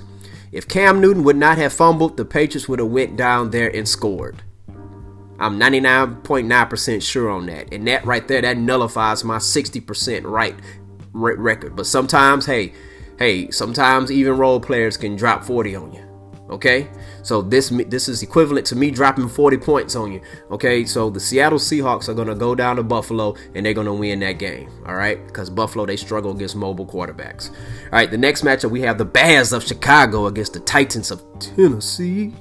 If 0.52 0.68
Cam 0.68 1.02
Newton 1.02 1.24
would 1.24 1.38
not 1.38 1.58
have 1.58 1.74
fumbled, 1.74 2.18
the 2.18 2.26
Patriots 2.26 2.68
would 2.68 2.80
have 2.80 2.90
went 2.90 3.18
down 3.18 3.50
there 3.50 3.76
and 3.76 3.88
scored. 3.88 4.44
I'm 5.40 5.60
99.9% 5.60 7.02
sure 7.02 7.30
on 7.30 7.48
that. 7.48 7.74
And 7.74 7.88
that 7.88 8.06
right 8.06 8.28
there, 8.28 8.42
that 8.42 8.58
nullifies 8.58 9.24
my 9.24 9.38
60% 9.38 10.22
right 10.26 10.56
record. 11.12 11.76
But 11.76 11.88
sometimes, 11.88 12.46
hey, 12.46 12.74
hey, 13.18 13.50
sometimes 13.50 14.12
even 14.12 14.38
role 14.38 14.60
players 14.60 14.96
can 14.96 15.16
drop 15.16 15.44
40 15.44 15.76
on 15.76 15.94
you. 15.94 16.13
Okay? 16.54 16.88
So 17.24 17.42
this 17.42 17.70
this 17.88 18.08
is 18.08 18.22
equivalent 18.24 18.66
to 18.68 18.76
me 18.76 18.92
dropping 18.92 19.28
40 19.28 19.58
points 19.58 19.96
on 19.96 20.12
you. 20.12 20.22
Okay? 20.52 20.86
So 20.86 21.10
the 21.10 21.20
Seattle 21.20 21.60
Seahawks 21.60 22.08
are 22.08 22.14
to 22.28 22.36
go 22.36 22.56
down 22.56 22.76
to 22.78 22.84
Buffalo 22.84 23.36
and 23.56 23.66
they're 23.66 23.74
to 23.88 23.94
win 23.94 24.20
that 24.20 24.34
game. 24.34 24.70
All 24.86 24.96
right? 24.96 25.20
Cuz 25.34 25.50
Buffalo 25.50 25.86
they 25.86 25.98
struggle 25.98 26.32
against 26.32 26.56
mobile 26.56 26.86
quarterbacks. 26.86 27.50
All 27.50 28.00
right, 28.00 28.10
the 28.10 28.18
next 28.18 28.44
matchup 28.44 28.72
we 28.72 28.82
have 28.82 28.98
the 28.98 29.06
Bears 29.06 29.52
of 29.52 29.64
Chicago 29.64 30.28
against 30.28 30.54
the 30.54 30.60
Titans 30.60 31.12
of 31.12 31.24
Tennessee. 31.40 32.34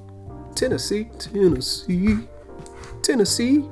Tennessee, 0.54 1.04
Tennessee. 1.18 2.18
Tennessee. 3.02 3.68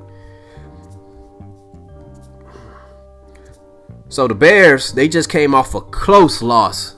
So 4.09 4.27
the 4.27 4.35
Bears, 4.35 4.91
they 4.91 5.07
just 5.07 5.29
came 5.29 5.55
off 5.55 5.73
a 5.73 5.81
close 5.81 6.41
loss. 6.41 6.95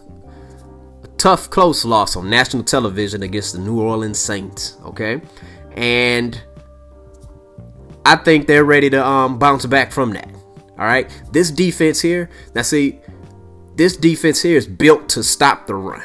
Tough, 1.24 1.50
close 1.50 1.86
loss 1.86 2.18
on 2.18 2.30
national 2.30 2.66
television 2.66 3.24
against 3.24 3.54
the 3.54 3.60
New 3.60 3.80
Orleans 3.80 4.20
Saints. 4.20 4.76
Okay. 4.84 5.22
And 5.72 6.38
I 8.06 8.18
think 8.18 8.46
they're 8.46 8.66
ready 8.66 8.90
to 8.90 9.08
um, 9.08 9.40
bounce 9.40 9.66
back 9.66 9.94
from 9.94 10.12
that. 10.12 10.28
All 10.78 10.86
right. 10.86 11.10
This 11.32 11.50
defense 11.50 12.02
here, 12.02 12.30
now 12.54 12.62
see, 12.62 13.00
this 13.78 13.96
defense 13.96 14.42
here 14.42 14.58
is 14.58 14.68
built 14.68 15.08
to 15.16 15.24
stop 15.24 15.66
the 15.66 15.76
run. 15.76 16.04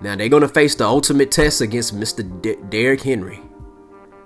Now 0.00 0.16
they're 0.16 0.28
to 0.42 0.48
face 0.48 0.74
the 0.74 0.86
ultimate 0.86 1.30
test 1.30 1.60
against 1.60 1.94
Mr. 1.94 2.24
D- 2.42 2.56
Derrick 2.68 3.02
Henry. 3.02 3.38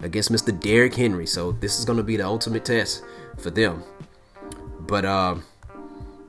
Against 0.00 0.33
Mr. 0.33 0.59
Derrick 0.59 0.95
Henry. 0.95 1.26
So 1.26 1.52
this 1.52 1.78
is 1.78 1.85
to 1.99 2.02
be 2.02 2.16
the 2.16 2.25
ultimate 2.25 2.64
test 2.64 3.04
for 3.37 3.50
them. 3.50 3.85
But 4.80 5.04
um, 5.04 5.45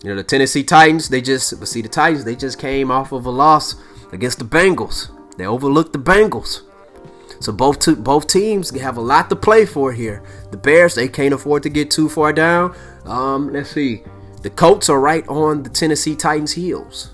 you 0.03 0.09
know, 0.09 0.15
the 0.15 0.23
Tennessee 0.23 0.63
Titans, 0.63 1.09
they 1.09 1.21
just, 1.21 1.57
but 1.59 1.67
see, 1.67 1.81
the 1.81 1.89
Titans, 1.89 2.23
they 2.23 2.35
just 2.35 2.59
came 2.59 2.89
off 2.89 3.11
of 3.11 3.25
a 3.25 3.29
loss 3.29 3.75
against 4.11 4.39
the 4.39 4.45
Bengals. 4.45 5.09
They 5.37 5.45
overlooked 5.45 5.93
the 5.93 5.99
Bengals. 5.99 6.61
So 7.39 7.51
both 7.51 8.03
both 8.03 8.27
teams 8.27 8.69
have 8.79 8.97
a 8.97 9.01
lot 9.01 9.29
to 9.29 9.35
play 9.35 9.65
for 9.65 9.91
here. 9.91 10.23
The 10.51 10.57
Bears, 10.57 10.93
they 10.93 11.07
can't 11.07 11.33
afford 11.33 11.63
to 11.63 11.69
get 11.69 11.89
too 11.89 12.07
far 12.07 12.33
down. 12.33 12.75
Um, 13.05 13.51
let's 13.51 13.71
see. 13.71 14.03
The 14.43 14.51
Colts 14.51 14.89
are 14.89 14.99
right 14.99 15.27
on 15.27 15.63
the 15.63 15.69
Tennessee 15.69 16.15
Titans' 16.15 16.51
heels. 16.51 17.11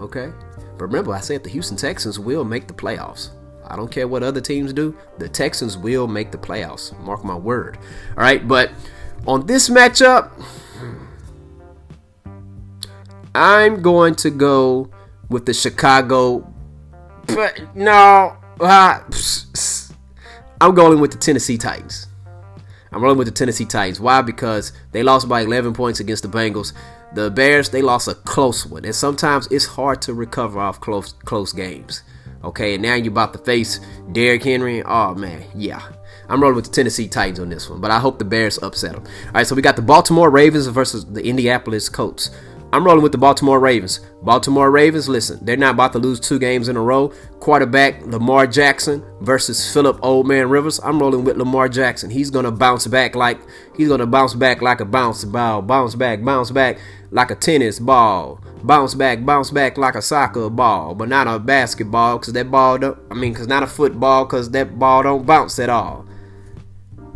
Okay? 0.00 0.32
But 0.78 0.84
remember, 0.86 1.12
I 1.12 1.20
said 1.20 1.42
the 1.42 1.50
Houston 1.50 1.76
Texans 1.76 2.18
will 2.18 2.44
make 2.44 2.68
the 2.68 2.74
playoffs. 2.74 3.30
I 3.66 3.76
don't 3.76 3.90
care 3.90 4.08
what 4.08 4.22
other 4.22 4.40
teams 4.40 4.72
do. 4.72 4.96
The 5.18 5.28
Texans 5.28 5.76
will 5.76 6.06
make 6.06 6.32
the 6.32 6.38
playoffs. 6.38 6.98
Mark 7.00 7.22
my 7.22 7.36
word. 7.36 7.78
All 8.16 8.22
right, 8.22 8.46
but 8.46 8.72
on 9.26 9.46
this 9.46 9.68
matchup, 9.68 10.30
I'm 13.34 13.80
going 13.82 14.14
to 14.16 14.30
go 14.30 14.90
with 15.28 15.46
the 15.46 15.54
Chicago. 15.54 16.52
But 17.26 17.76
no, 17.76 18.36
uh, 18.60 19.00
I'm 20.60 20.74
going 20.74 21.00
with 21.00 21.12
the 21.12 21.18
Tennessee 21.18 21.56
Titans. 21.56 22.08
I'm 22.92 23.02
rolling 23.02 23.18
with 23.18 23.28
the 23.28 23.32
Tennessee 23.32 23.64
Titans. 23.64 24.00
Why? 24.00 24.20
Because 24.20 24.72
they 24.90 25.02
lost 25.02 25.28
by 25.28 25.42
11 25.42 25.74
points 25.74 26.00
against 26.00 26.24
the 26.24 26.28
Bengals. 26.28 26.72
The 27.14 27.30
Bears, 27.30 27.70
they 27.70 27.82
lost 27.82 28.08
a 28.08 28.14
close 28.14 28.66
one, 28.66 28.84
and 28.84 28.94
sometimes 28.94 29.46
it's 29.50 29.66
hard 29.66 30.02
to 30.02 30.14
recover 30.14 30.60
off 30.60 30.80
close 30.80 31.12
close 31.12 31.52
games. 31.52 32.02
Okay, 32.42 32.74
and 32.74 32.82
now 32.82 32.94
you're 32.94 33.12
about 33.12 33.32
to 33.32 33.38
face 33.40 33.80
Derrick 34.12 34.42
Henry. 34.42 34.82
Oh 34.82 35.14
man, 35.14 35.44
yeah. 35.54 35.82
I'm 36.28 36.40
rolling 36.40 36.56
with 36.56 36.66
the 36.66 36.70
Tennessee 36.70 37.08
Titans 37.08 37.40
on 37.40 37.48
this 37.48 37.68
one, 37.68 37.80
but 37.80 37.90
I 37.90 37.98
hope 37.98 38.20
the 38.20 38.24
Bears 38.24 38.62
upset 38.62 38.92
them. 38.92 39.04
All 39.26 39.32
right, 39.34 39.46
so 39.46 39.56
we 39.56 39.62
got 39.62 39.74
the 39.74 39.82
Baltimore 39.82 40.30
Ravens 40.30 40.68
versus 40.68 41.04
the 41.04 41.24
Indianapolis 41.24 41.88
Colts. 41.88 42.30
I'm 42.72 42.84
rolling 42.84 43.02
with 43.02 43.10
the 43.10 43.18
Baltimore 43.18 43.58
Ravens. 43.58 43.98
Baltimore 44.22 44.70
Ravens, 44.70 45.08
listen, 45.08 45.44
they're 45.44 45.56
not 45.56 45.74
about 45.74 45.92
to 45.94 45.98
lose 45.98 46.20
two 46.20 46.38
games 46.38 46.68
in 46.68 46.76
a 46.76 46.80
row. 46.80 47.08
Quarterback 47.40 48.06
Lamar 48.06 48.46
Jackson 48.46 49.04
versus 49.20 49.72
Philip 49.72 49.98
Old 50.02 50.28
Man 50.28 50.48
Rivers. 50.48 50.78
I'm 50.84 51.00
rolling 51.00 51.24
with 51.24 51.36
Lamar 51.36 51.68
Jackson. 51.68 52.10
He's 52.10 52.30
gonna 52.30 52.52
bounce 52.52 52.86
back 52.86 53.16
like 53.16 53.40
he's 53.76 53.88
gonna 53.88 54.06
bounce 54.06 54.34
back 54.34 54.62
like 54.62 54.80
a 54.80 54.84
bounce 54.84 55.24
ball, 55.24 55.62
bounce 55.62 55.96
back, 55.96 56.22
bounce 56.22 56.52
back 56.52 56.78
like 57.10 57.32
a 57.32 57.34
tennis 57.34 57.80
ball, 57.80 58.40
bounce 58.62 58.94
back, 58.94 59.24
bounce 59.24 59.50
back 59.50 59.76
like 59.76 59.96
a 59.96 60.02
soccer 60.02 60.48
ball, 60.48 60.94
but 60.94 61.08
not 61.08 61.26
a 61.26 61.40
basketball 61.40 62.18
because 62.18 62.34
that 62.34 62.52
ball 62.52 62.78
don't. 62.78 62.98
I 63.10 63.14
mean, 63.14 63.32
because 63.32 63.48
not 63.48 63.64
a 63.64 63.66
football 63.66 64.26
because 64.26 64.50
that 64.52 64.78
ball 64.78 65.02
don't 65.02 65.26
bounce 65.26 65.58
at 65.58 65.70
all. 65.70 66.06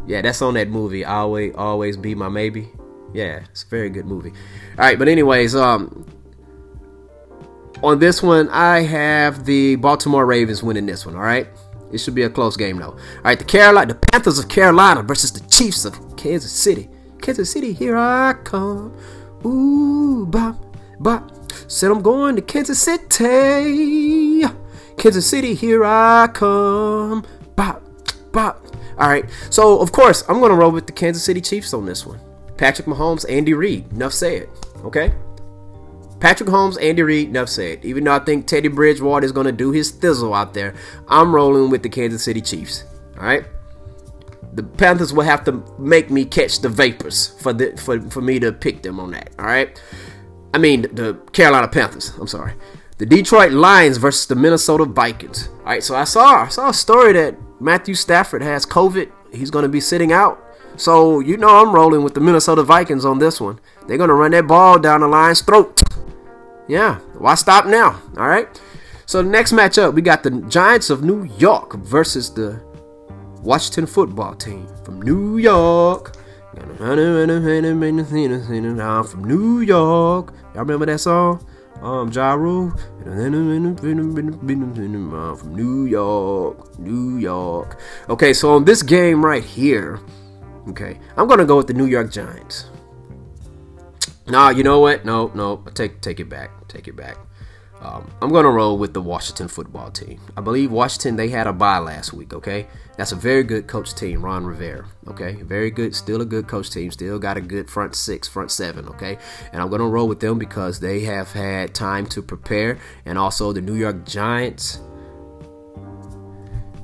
Yeah, 0.06 0.20
that's 0.20 0.42
on 0.42 0.54
that 0.54 0.68
movie. 0.68 1.04
Always, 1.04 1.54
always 1.54 1.96
be 1.96 2.16
my 2.16 2.28
maybe. 2.28 2.70
Yeah, 3.14 3.44
it's 3.48 3.62
a 3.62 3.68
very 3.68 3.90
good 3.90 4.06
movie. 4.06 4.30
All 4.30 4.84
right, 4.84 4.98
but 4.98 5.06
anyways, 5.06 5.54
um, 5.54 6.04
on 7.80 8.00
this 8.00 8.22
one, 8.22 8.48
I 8.50 8.80
have 8.80 9.44
the 9.44 9.76
Baltimore 9.76 10.26
Ravens 10.26 10.64
winning 10.64 10.84
this 10.84 11.06
one. 11.06 11.14
All 11.14 11.22
right, 11.22 11.46
it 11.92 11.98
should 11.98 12.16
be 12.16 12.22
a 12.22 12.30
close 12.30 12.56
game 12.56 12.78
though. 12.78 12.90
All 12.90 13.22
right, 13.24 13.38
the 13.38 13.44
Carolina, 13.44 13.94
the 13.94 14.06
Panthers 14.10 14.40
of 14.40 14.48
Carolina 14.48 15.02
versus 15.04 15.30
the 15.32 15.48
Chiefs 15.48 15.84
of 15.84 16.16
Kansas 16.16 16.50
City. 16.50 16.90
Kansas 17.22 17.50
City, 17.52 17.72
here 17.72 17.96
I 17.96 18.34
come. 18.42 18.96
Ooh, 19.46 20.26
bop, 20.26 20.76
bop. 20.98 21.30
Said 21.68 21.92
I'm 21.92 22.02
going 22.02 22.34
to 22.34 22.42
Kansas 22.42 22.80
City. 22.80 24.42
Kansas 24.98 25.26
City, 25.26 25.54
here 25.54 25.84
I 25.84 26.28
come. 26.34 27.24
Bop, 27.54 27.80
bop. 28.32 28.60
All 28.98 29.08
right, 29.08 29.24
so 29.50 29.78
of 29.80 29.92
course 29.92 30.24
I'm 30.28 30.40
gonna 30.40 30.54
roll 30.54 30.72
with 30.72 30.86
the 30.86 30.92
Kansas 30.92 31.22
City 31.22 31.40
Chiefs 31.40 31.72
on 31.72 31.86
this 31.86 32.04
one. 32.04 32.18
Patrick 32.56 32.86
Mahomes, 32.86 33.24
Andy 33.28 33.54
Reid. 33.54 33.92
Enough 33.92 34.12
said. 34.12 34.48
Okay? 34.84 35.12
Patrick 36.20 36.48
Mahomes, 36.48 36.80
Andy 36.80 37.02
Reid, 37.02 37.28
enough 37.28 37.48
said. 37.48 37.84
Even 37.84 38.04
though 38.04 38.14
I 38.14 38.18
think 38.18 38.46
Teddy 38.46 38.68
Bridgewater 38.68 39.26
is 39.26 39.32
going 39.32 39.46
to 39.46 39.52
do 39.52 39.72
his 39.72 39.92
thizzle 39.92 40.34
out 40.34 40.54
there, 40.54 40.74
I'm 41.08 41.34
rolling 41.34 41.70
with 41.70 41.82
the 41.82 41.88
Kansas 41.88 42.24
City 42.24 42.40
Chiefs. 42.40 42.84
All 43.18 43.24
right? 43.24 43.44
The 44.54 44.62
Panthers 44.62 45.12
will 45.12 45.24
have 45.24 45.44
to 45.44 45.62
make 45.78 46.10
me 46.10 46.24
catch 46.24 46.60
the 46.60 46.68
vapors 46.68 47.38
for 47.40 47.52
the 47.52 47.76
for, 47.76 48.00
for 48.08 48.20
me 48.20 48.38
to 48.38 48.52
pick 48.52 48.82
them 48.82 49.00
on 49.00 49.10
that. 49.10 49.30
All 49.38 49.46
right? 49.46 49.80
I 50.54 50.58
mean, 50.58 50.82
the 50.92 51.14
Carolina 51.32 51.66
Panthers. 51.66 52.10
I'm 52.18 52.28
sorry. 52.28 52.54
The 52.98 53.06
Detroit 53.06 53.52
Lions 53.52 53.96
versus 53.96 54.26
the 54.26 54.36
Minnesota 54.36 54.84
Vikings. 54.84 55.48
All 55.48 55.64
right, 55.64 55.82
so 55.82 55.96
I 55.96 56.04
saw 56.04 56.44
I 56.44 56.48
saw 56.48 56.68
a 56.68 56.74
story 56.74 57.12
that 57.14 57.36
Matthew 57.60 57.94
Stafford 57.96 58.42
has 58.42 58.64
COVID. 58.64 59.10
He's 59.32 59.50
going 59.50 59.64
to 59.64 59.68
be 59.68 59.80
sitting 59.80 60.12
out. 60.12 60.43
So 60.76 61.20
you 61.20 61.36
know 61.36 61.48
I'm 61.48 61.74
rolling 61.74 62.02
with 62.02 62.14
the 62.14 62.20
Minnesota 62.20 62.62
Vikings 62.62 63.04
on 63.04 63.18
this 63.18 63.40
one. 63.40 63.60
They're 63.86 63.98
gonna 63.98 64.14
run 64.14 64.32
that 64.32 64.46
ball 64.46 64.78
down 64.78 65.00
the 65.00 65.08
line's 65.08 65.40
throat. 65.40 65.80
Yeah, 66.66 66.96
why 67.18 67.34
stop 67.34 67.66
now? 67.66 68.00
All 68.16 68.28
right. 68.28 68.48
So 69.06 69.22
the 69.22 69.28
next 69.28 69.52
matchup, 69.52 69.94
we 69.94 70.02
got 70.02 70.22
the 70.22 70.30
Giants 70.48 70.88
of 70.90 71.04
New 71.04 71.24
York 71.38 71.74
versus 71.74 72.32
the 72.32 72.60
Washington 73.42 73.86
football 73.86 74.34
team 74.34 74.66
from 74.82 75.02
New 75.02 75.36
York. 75.36 76.16
I'm 76.56 76.76
From 79.04 79.24
New 79.24 79.60
York. 79.60 80.32
Y'all 80.54 80.62
remember 80.62 80.86
that 80.86 80.98
song? 80.98 81.44
Um, 81.82 82.10
Ja 82.10 82.32
Rule. 82.34 82.72
From 85.36 85.54
New 85.54 85.84
York. 85.84 86.78
New 86.78 87.18
York. 87.18 87.80
Okay, 88.08 88.32
so 88.32 88.52
on 88.54 88.64
this 88.64 88.82
game 88.82 89.22
right 89.24 89.44
here, 89.44 90.00
Okay, 90.68 90.98
I'm 91.16 91.28
gonna 91.28 91.44
go 91.44 91.56
with 91.56 91.66
the 91.66 91.74
New 91.74 91.86
York 91.86 92.10
Giants. 92.10 92.70
Nah, 94.26 94.48
you 94.48 94.62
know 94.62 94.80
what? 94.80 95.04
No, 95.04 95.30
no, 95.34 95.62
take 95.74 96.00
take 96.00 96.20
it 96.20 96.28
back. 96.28 96.50
Take 96.68 96.88
it 96.88 96.96
back. 96.96 97.18
Um, 97.82 98.10
I'm 98.22 98.30
gonna 98.30 98.50
roll 98.50 98.78
with 98.78 98.94
the 98.94 99.02
Washington 99.02 99.46
football 99.46 99.90
team. 99.90 100.18
I 100.38 100.40
believe 100.40 100.72
Washington 100.72 101.16
they 101.16 101.28
had 101.28 101.46
a 101.46 101.52
bye 101.52 101.78
last 101.78 102.14
week. 102.14 102.32
Okay, 102.32 102.66
that's 102.96 103.12
a 103.12 103.16
very 103.16 103.42
good 103.42 103.66
coach 103.66 103.94
team, 103.94 104.24
Ron 104.24 104.46
Rivera. 104.46 104.86
Okay, 105.08 105.34
very 105.42 105.70
good, 105.70 105.94
still 105.94 106.22
a 106.22 106.24
good 106.24 106.48
coach 106.48 106.70
team, 106.70 106.90
still 106.90 107.18
got 107.18 107.36
a 107.36 107.42
good 107.42 107.68
front 107.68 107.94
six, 107.94 108.26
front 108.26 108.50
seven. 108.50 108.88
Okay, 108.88 109.18
and 109.52 109.60
I'm 109.60 109.68
gonna 109.68 109.86
roll 109.86 110.08
with 110.08 110.20
them 110.20 110.38
because 110.38 110.80
they 110.80 111.00
have 111.00 111.32
had 111.32 111.74
time 111.74 112.06
to 112.06 112.22
prepare, 112.22 112.78
and 113.04 113.18
also 113.18 113.52
the 113.52 113.60
New 113.60 113.74
York 113.74 114.06
Giants 114.06 114.80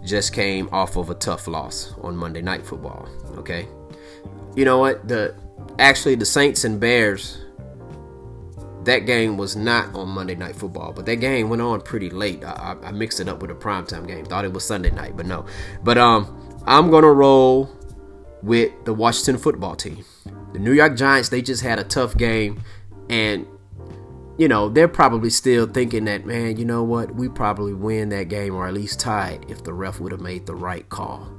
just 0.04 0.34
came 0.34 0.68
off 0.70 0.96
of 0.96 1.08
a 1.08 1.14
tough 1.14 1.48
loss 1.48 1.94
on 2.02 2.14
Monday 2.14 2.42
Night 2.42 2.66
Football. 2.66 3.08
Okay, 3.38 3.68
you 4.54 4.64
know 4.64 4.78
what? 4.78 5.06
The 5.08 5.34
actually 5.78 6.14
the 6.14 6.26
Saints 6.26 6.64
and 6.64 6.80
Bears. 6.80 7.38
That 8.84 9.00
game 9.00 9.36
was 9.36 9.56
not 9.56 9.94
on 9.94 10.08
Monday 10.08 10.34
Night 10.34 10.56
Football, 10.56 10.94
but 10.94 11.04
that 11.04 11.16
game 11.16 11.50
went 11.50 11.60
on 11.60 11.82
pretty 11.82 12.08
late. 12.08 12.42
I, 12.42 12.76
I, 12.82 12.90
mixed 12.92 13.20
it 13.20 13.28
up 13.28 13.42
with 13.42 13.50
a 13.50 13.54
primetime 13.54 14.06
game. 14.06 14.24
Thought 14.24 14.46
it 14.46 14.54
was 14.54 14.64
Sunday 14.64 14.90
night, 14.90 15.18
but 15.18 15.26
no. 15.26 15.44
But 15.84 15.98
um, 15.98 16.58
I'm 16.66 16.90
gonna 16.90 17.12
roll 17.12 17.70
with 18.42 18.72
the 18.86 18.94
Washington 18.94 19.36
football 19.36 19.76
team. 19.76 20.02
The 20.54 20.58
New 20.58 20.72
York 20.72 20.96
Giants. 20.96 21.28
They 21.28 21.42
just 21.42 21.62
had 21.62 21.78
a 21.78 21.84
tough 21.84 22.16
game, 22.16 22.62
and 23.10 23.46
you 24.40 24.48
know, 24.48 24.70
they're 24.70 24.88
probably 24.88 25.28
still 25.28 25.66
thinking 25.66 26.06
that, 26.06 26.24
man, 26.24 26.56
you 26.56 26.64
know 26.64 26.82
what, 26.82 27.14
we 27.14 27.28
probably 27.28 27.74
win 27.74 28.08
that 28.08 28.30
game 28.30 28.54
or 28.54 28.66
at 28.66 28.72
least 28.72 28.98
tie 28.98 29.32
it 29.32 29.44
if 29.50 29.62
the 29.62 29.72
ref 29.74 30.00
would 30.00 30.12
have 30.12 30.22
made 30.22 30.46
the 30.46 30.54
right 30.54 30.88
call. 30.88 31.30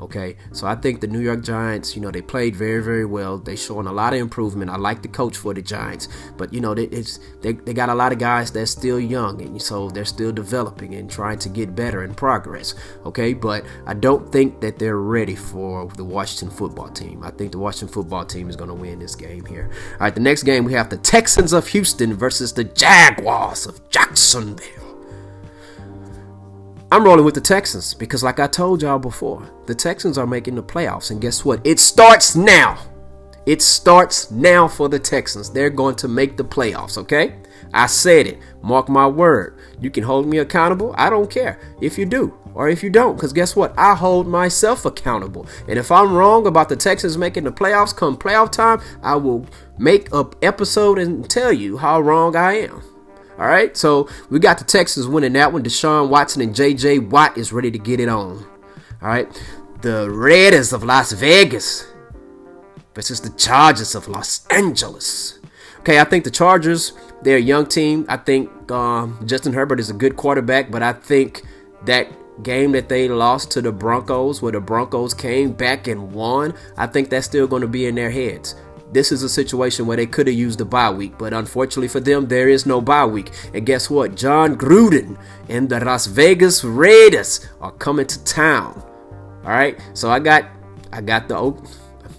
Okay, 0.00 0.36
so 0.52 0.66
I 0.66 0.76
think 0.76 1.02
the 1.02 1.06
New 1.06 1.20
York 1.20 1.42
Giants, 1.42 1.94
you 1.94 2.00
know, 2.00 2.10
they 2.10 2.22
played 2.22 2.56
very, 2.56 2.82
very 2.82 3.04
well. 3.04 3.36
They 3.36 3.54
showing 3.54 3.86
a 3.86 3.92
lot 3.92 4.14
of 4.14 4.18
improvement. 4.18 4.70
I 4.70 4.76
like 4.76 5.02
the 5.02 5.08
coach 5.08 5.36
for 5.36 5.52
the 5.52 5.60
Giants, 5.60 6.08
but 6.38 6.54
you 6.54 6.60
know, 6.62 6.72
it's 6.72 7.20
they, 7.42 7.52
they 7.52 7.74
got 7.74 7.90
a 7.90 7.94
lot 7.94 8.10
of 8.10 8.18
guys 8.18 8.50
that's 8.50 8.70
still 8.70 8.98
young, 8.98 9.42
and 9.42 9.60
so 9.60 9.90
they're 9.90 10.06
still 10.06 10.32
developing 10.32 10.94
and 10.94 11.10
trying 11.10 11.38
to 11.40 11.50
get 11.50 11.76
better 11.76 12.02
and 12.02 12.16
progress. 12.16 12.74
Okay, 13.04 13.34
but 13.34 13.66
I 13.86 13.92
don't 13.92 14.32
think 14.32 14.62
that 14.62 14.78
they're 14.78 14.96
ready 14.96 15.36
for 15.36 15.88
the 15.88 16.04
Washington 16.04 16.56
football 16.56 16.88
team. 16.88 17.22
I 17.22 17.30
think 17.30 17.52
the 17.52 17.58
Washington 17.58 17.92
football 17.92 18.24
team 18.24 18.48
is 18.48 18.56
going 18.56 18.68
to 18.68 18.74
win 18.74 19.00
this 19.00 19.14
game 19.14 19.44
here. 19.44 19.68
All 19.92 19.98
right, 20.00 20.14
the 20.14 20.20
next 20.20 20.44
game 20.44 20.64
we 20.64 20.72
have 20.72 20.88
the 20.88 20.96
Texans 20.96 21.52
of 21.52 21.68
Houston 21.68 22.14
versus 22.14 22.54
the 22.54 22.64
Jaguars 22.64 23.66
of 23.66 23.86
Jacksonville. 23.90 24.89
I'm 26.92 27.04
rolling 27.04 27.24
with 27.24 27.34
the 27.36 27.40
Texans 27.40 27.94
because, 27.94 28.24
like 28.24 28.40
I 28.40 28.48
told 28.48 28.82
y'all 28.82 28.98
before, 28.98 29.48
the 29.66 29.74
Texans 29.76 30.18
are 30.18 30.26
making 30.26 30.56
the 30.56 30.62
playoffs. 30.62 31.12
And 31.12 31.20
guess 31.20 31.44
what? 31.44 31.64
It 31.64 31.78
starts 31.78 32.34
now. 32.34 32.78
It 33.46 33.62
starts 33.62 34.32
now 34.32 34.66
for 34.66 34.88
the 34.88 34.98
Texans. 34.98 35.50
They're 35.50 35.70
going 35.70 35.94
to 35.96 36.08
make 36.08 36.36
the 36.36 36.42
playoffs, 36.42 36.98
okay? 36.98 37.36
I 37.72 37.86
said 37.86 38.26
it. 38.26 38.38
Mark 38.60 38.88
my 38.88 39.06
word. 39.06 39.56
You 39.80 39.88
can 39.90 40.02
hold 40.02 40.26
me 40.26 40.38
accountable. 40.38 40.92
I 40.98 41.10
don't 41.10 41.30
care 41.30 41.60
if 41.80 41.96
you 41.96 42.06
do 42.06 42.36
or 42.54 42.68
if 42.68 42.82
you 42.82 42.90
don't. 42.90 43.14
Because 43.14 43.32
guess 43.32 43.54
what? 43.54 43.72
I 43.78 43.94
hold 43.94 44.26
myself 44.26 44.84
accountable. 44.84 45.46
And 45.68 45.78
if 45.78 45.92
I'm 45.92 46.12
wrong 46.12 46.48
about 46.48 46.68
the 46.68 46.76
Texans 46.76 47.16
making 47.16 47.44
the 47.44 47.52
playoffs 47.52 47.94
come 47.94 48.16
playoff 48.16 48.50
time, 48.50 48.80
I 49.00 49.14
will 49.14 49.46
make 49.78 50.12
an 50.12 50.28
episode 50.42 50.98
and 50.98 51.30
tell 51.30 51.52
you 51.52 51.76
how 51.76 52.00
wrong 52.00 52.34
I 52.34 52.54
am. 52.54 52.82
All 53.40 53.46
right, 53.46 53.74
so 53.74 54.06
we 54.28 54.38
got 54.38 54.58
the 54.58 54.64
Texans 54.64 55.08
winning 55.08 55.32
that 55.32 55.50
one. 55.50 55.62
Deshaun 55.62 56.10
Watson 56.10 56.42
and 56.42 56.54
J.J. 56.54 56.98
Watt 56.98 57.38
is 57.38 57.54
ready 57.54 57.70
to 57.70 57.78
get 57.78 57.98
it 57.98 58.10
on. 58.10 58.44
All 59.00 59.08
right, 59.08 59.26
the 59.80 60.10
Raiders 60.10 60.74
of 60.74 60.84
Las 60.84 61.12
Vegas 61.12 61.86
versus 62.94 63.22
the 63.22 63.30
Chargers 63.30 63.94
of 63.94 64.08
Los 64.08 64.46
Angeles. 64.48 65.38
Okay, 65.78 65.98
I 65.98 66.04
think 66.04 66.24
the 66.24 66.30
Chargers, 66.30 66.92
they're 67.22 67.38
a 67.38 67.40
young 67.40 67.64
team. 67.64 68.04
I 68.10 68.18
think 68.18 68.50
um, 68.70 69.18
Justin 69.24 69.54
Herbert 69.54 69.80
is 69.80 69.88
a 69.88 69.94
good 69.94 70.16
quarterback, 70.16 70.70
but 70.70 70.82
I 70.82 70.92
think 70.92 71.42
that 71.86 72.08
game 72.42 72.72
that 72.72 72.90
they 72.90 73.08
lost 73.08 73.50
to 73.52 73.62
the 73.62 73.72
Broncos, 73.72 74.42
where 74.42 74.52
the 74.52 74.60
Broncos 74.60 75.14
came 75.14 75.52
back 75.52 75.88
and 75.88 76.12
won, 76.12 76.52
I 76.76 76.86
think 76.86 77.08
that's 77.08 77.24
still 77.24 77.46
going 77.46 77.62
to 77.62 77.68
be 77.68 77.86
in 77.86 77.94
their 77.94 78.10
heads. 78.10 78.54
This 78.92 79.12
is 79.12 79.22
a 79.22 79.28
situation 79.28 79.86
where 79.86 79.96
they 79.96 80.06
could 80.06 80.26
have 80.26 80.36
used 80.36 80.60
a 80.60 80.64
bye 80.64 80.90
week, 80.90 81.16
but 81.16 81.32
unfortunately 81.32 81.88
for 81.88 82.00
them, 82.00 82.26
there 82.26 82.48
is 82.48 82.66
no 82.66 82.80
bye 82.80 83.06
week. 83.06 83.30
And 83.54 83.64
guess 83.64 83.88
what? 83.88 84.16
Jon 84.16 84.56
Gruden 84.56 85.16
and 85.48 85.68
the 85.68 85.78
Las 85.84 86.06
Vegas 86.06 86.64
Raiders 86.64 87.46
are 87.60 87.72
coming 87.72 88.06
to 88.06 88.24
town. 88.24 88.82
All 89.44 89.50
right, 89.50 89.80
so 89.94 90.10
I 90.10 90.18
got, 90.18 90.46
I 90.92 91.00
got 91.00 91.28
the 91.28 91.36
I'm 91.36 91.54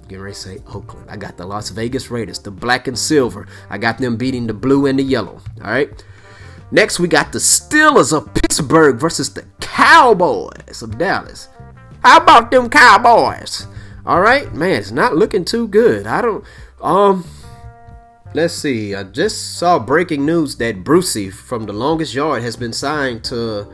getting 0.08 0.22
ready 0.22 0.34
to 0.34 0.40
say 0.40 0.58
Oakland. 0.74 1.10
I 1.10 1.18
got 1.18 1.38
the 1.38 1.46
Las 1.46 1.70
Vegas 1.70 2.10
Raiders, 2.10 2.40
the 2.40 2.52
black 2.52 2.88
and 2.88 2.98
silver. 2.98 3.48
I 3.70 3.78
got 3.78 3.98
them 3.98 4.16
beating 4.16 4.48
the 4.48 4.54
blue 4.54 4.86
and 4.86 4.98
the 4.98 5.04
yellow. 5.04 5.42
All 5.64 5.72
right. 5.72 5.90
Next, 6.72 7.00
we 7.00 7.10
got 7.10 7.34
the 7.34 7.40
Steelers 7.40 8.16
of 8.16 8.34
Pittsburgh 8.34 8.98
versus 8.98 9.34
the 9.34 9.46
Cowboys 9.60 10.82
of 10.82 10.98
Dallas. 10.98 11.50
How 12.02 12.18
about 12.18 12.50
them 12.50 12.70
Cowboys? 12.70 13.68
All 14.06 14.22
right, 14.22 14.52
man, 14.54 14.80
it's 14.80 14.92
not 14.92 15.16
looking 15.16 15.46
too 15.46 15.68
good. 15.68 16.08
I 16.08 16.22
don't. 16.22 16.44
Um, 16.82 17.26
let's 18.34 18.54
see. 18.54 18.96
I 18.96 19.04
just 19.04 19.60
saw 19.60 19.78
breaking 19.78 20.26
news 20.26 20.56
that 20.58 20.84
Brucey 20.84 21.30
from 21.30 21.66
the 21.66 21.74
Longest 21.74 22.16
Yard 22.16 22.42
has 22.42 22.56
been 22.56 22.74
signed 22.74 23.24
to 23.26 23.68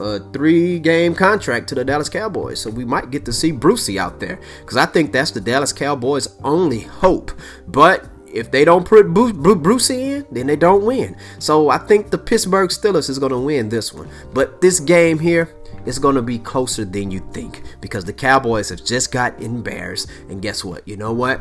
a 0.00 0.20
three-game 0.32 1.14
contract 1.14 1.68
to 1.68 1.74
the 1.74 1.84
Dallas 1.84 2.08
Cowboys. 2.08 2.60
So 2.60 2.70
we 2.70 2.84
might 2.84 3.10
get 3.10 3.24
to 3.24 3.32
see 3.32 3.50
Brucey 3.50 3.98
out 3.98 4.20
there 4.20 4.38
because 4.60 4.76
I 4.76 4.86
think 4.86 5.12
that's 5.12 5.30
the 5.30 5.40
Dallas 5.40 5.72
Cowboys' 5.72 6.28
only 6.44 6.80
hope. 6.80 7.32
But 7.66 8.06
if 8.32 8.50
they 8.50 8.64
don't 8.64 8.84
put 8.84 9.12
Brucey 9.14 10.12
in, 10.12 10.26
then 10.30 10.46
they 10.46 10.56
don't 10.56 10.84
win. 10.84 11.16
So 11.38 11.70
I 11.70 11.78
think 11.78 12.10
the 12.10 12.18
Pittsburgh 12.18 12.68
Steelers 12.70 13.08
is 13.08 13.18
going 13.18 13.32
to 13.32 13.38
win 13.38 13.70
this 13.70 13.92
one. 13.92 14.08
But 14.34 14.60
this 14.60 14.78
game 14.78 15.18
here, 15.18 15.54
it's 15.88 15.98
going 15.98 16.16
to 16.16 16.22
be 16.22 16.38
closer 16.38 16.84
than 16.84 17.10
you 17.10 17.26
think 17.32 17.62
because 17.80 18.04
the 18.04 18.12
Cowboys 18.12 18.68
have 18.68 18.84
just 18.84 19.10
got 19.10 19.40
embarrassed. 19.40 20.10
And 20.28 20.42
guess 20.42 20.62
what? 20.62 20.86
You 20.86 20.98
know 20.98 21.14
what? 21.14 21.40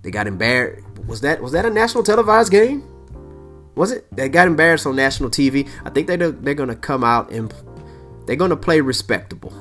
They 0.00 0.10
got 0.10 0.26
embarrassed. 0.26 0.86
Was 1.06 1.20
that 1.20 1.42
was 1.42 1.52
that 1.52 1.66
a 1.66 1.70
national 1.70 2.02
televised 2.02 2.50
game? 2.50 2.82
Was 3.74 3.92
it? 3.92 4.06
They 4.16 4.30
got 4.30 4.46
embarrassed 4.46 4.86
on 4.86 4.96
national 4.96 5.28
TV. 5.28 5.68
I 5.84 5.90
think 5.90 6.06
they 6.06 6.16
they're 6.16 6.54
going 6.54 6.70
to 6.70 6.74
come 6.74 7.04
out 7.04 7.30
and 7.30 7.52
they're 8.24 8.36
going 8.36 8.48
to 8.48 8.56
play 8.56 8.80
respectable. 8.80 9.52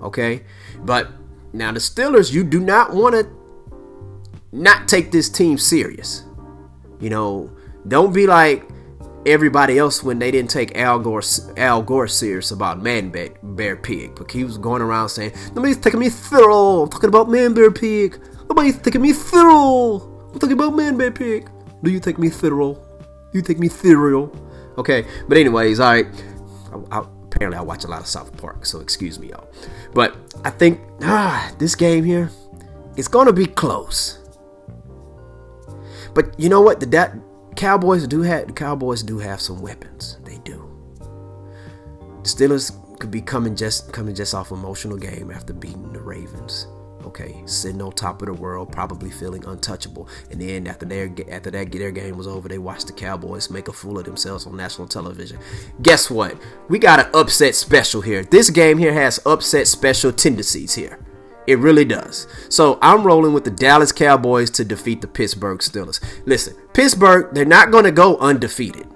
Okay? 0.00 0.44
But 0.84 1.10
now 1.52 1.72
the 1.72 1.80
Steelers, 1.80 2.32
you 2.32 2.44
do 2.44 2.60
not 2.60 2.94
want 2.94 3.16
to 3.16 3.28
not 4.52 4.86
take 4.86 5.10
this 5.10 5.28
team 5.28 5.58
serious. 5.58 6.22
You 7.00 7.10
know, 7.10 7.50
don't 7.88 8.12
be 8.12 8.28
like 8.28 8.68
everybody 9.26 9.78
else 9.78 10.02
when 10.02 10.18
they 10.18 10.30
didn't 10.30 10.50
take 10.50 10.76
Al 10.76 10.98
Gore 10.98 11.22
Al 11.56 11.82
Gore 11.82 12.08
serious 12.08 12.50
about 12.50 12.80
Man 12.80 13.10
Bear, 13.10 13.30
Bear 13.42 13.76
Pig. 13.76 14.14
But 14.16 14.30
he 14.30 14.44
was 14.44 14.58
going 14.58 14.82
around 14.82 15.08
saying, 15.10 15.32
Nobody's 15.54 15.78
taking 15.78 16.00
me 16.00 16.08
thorough. 16.08 16.82
I'm 16.82 16.88
talking 16.88 17.08
about 17.08 17.28
Man 17.28 17.54
Bear 17.54 17.70
Pig. 17.70 18.20
Nobody's 18.48 18.78
taking 18.78 19.02
me 19.02 19.12
thorough. 19.12 20.00
I'm 20.32 20.38
talking 20.38 20.52
about 20.52 20.74
Man 20.74 20.96
Bear 20.96 21.10
Pig. 21.10 21.48
Do 21.82 21.90
you 21.90 22.00
take 22.00 22.18
me 22.18 22.28
thorough? 22.28 22.80
You 23.32 23.42
take 23.42 23.58
me 23.58 23.68
thorough? 23.68 24.32
Okay, 24.78 25.04
but 25.28 25.36
anyways, 25.36 25.80
alright. 25.80 26.06
apparently 26.90 27.58
I 27.58 27.62
watch 27.62 27.84
a 27.84 27.88
lot 27.88 28.00
of 28.00 28.06
South 28.06 28.36
Park, 28.36 28.66
so 28.66 28.80
excuse 28.80 29.18
me, 29.18 29.28
y'all. 29.28 29.48
But 29.94 30.16
I 30.44 30.50
think 30.50 30.80
ah, 31.02 31.52
this 31.58 31.74
game 31.74 32.04
here, 32.04 32.30
it's 32.96 33.08
gonna 33.08 33.32
be 33.32 33.46
close. 33.46 34.18
But 36.14 36.38
you 36.38 36.48
know 36.48 36.60
what? 36.60 36.80
The 36.80 36.86
that 36.86 37.14
Cowboys 37.56 38.06
do 38.06 38.22
have 38.22 38.54
Cowboys 38.54 39.02
do 39.02 39.18
have 39.18 39.40
some 39.40 39.60
weapons. 39.60 40.18
They 40.24 40.38
do. 40.38 40.66
The 42.22 42.28
Steelers 42.28 42.72
could 42.98 43.10
be 43.10 43.20
coming 43.20 43.56
just 43.56 43.92
coming 43.92 44.14
just 44.14 44.34
off 44.34 44.50
emotional 44.50 44.96
game 44.96 45.30
after 45.30 45.52
beating 45.52 45.92
the 45.92 46.00
Ravens. 46.00 46.66
Okay, 47.04 47.42
sitting 47.46 47.80
on 47.80 47.92
top 47.92 48.20
of 48.20 48.26
the 48.26 48.34
world, 48.34 48.70
probably 48.70 49.10
feeling 49.10 49.42
untouchable. 49.46 50.06
And 50.30 50.40
then 50.40 50.66
after 50.66 50.84
their 50.84 51.10
after 51.30 51.50
that 51.50 51.72
their 51.72 51.90
game 51.90 52.16
was 52.16 52.26
over, 52.26 52.46
they 52.46 52.58
watched 52.58 52.88
the 52.88 52.92
Cowboys 52.92 53.50
make 53.50 53.68
a 53.68 53.72
fool 53.72 53.98
of 53.98 54.04
themselves 54.04 54.46
on 54.46 54.56
national 54.56 54.86
television. 54.86 55.38
Guess 55.82 56.10
what? 56.10 56.36
We 56.68 56.78
got 56.78 57.00
an 57.00 57.10
upset 57.14 57.54
special 57.54 58.02
here. 58.02 58.22
This 58.24 58.50
game 58.50 58.76
here 58.76 58.92
has 58.92 59.18
upset 59.24 59.66
special 59.66 60.12
tendencies 60.12 60.74
here. 60.74 60.98
It 61.46 61.58
really 61.58 61.84
does. 61.84 62.26
So 62.48 62.78
I'm 62.82 63.04
rolling 63.04 63.32
with 63.32 63.44
the 63.44 63.50
Dallas 63.50 63.92
Cowboys 63.92 64.50
to 64.50 64.64
defeat 64.64 65.00
the 65.00 65.08
Pittsburgh 65.08 65.58
Steelers. 65.58 66.00
Listen, 66.26 66.54
Pittsburgh, 66.72 67.34
they're 67.34 67.44
not 67.44 67.70
going 67.70 67.84
to 67.84 67.92
go 67.92 68.18
undefeated. 68.18 68.86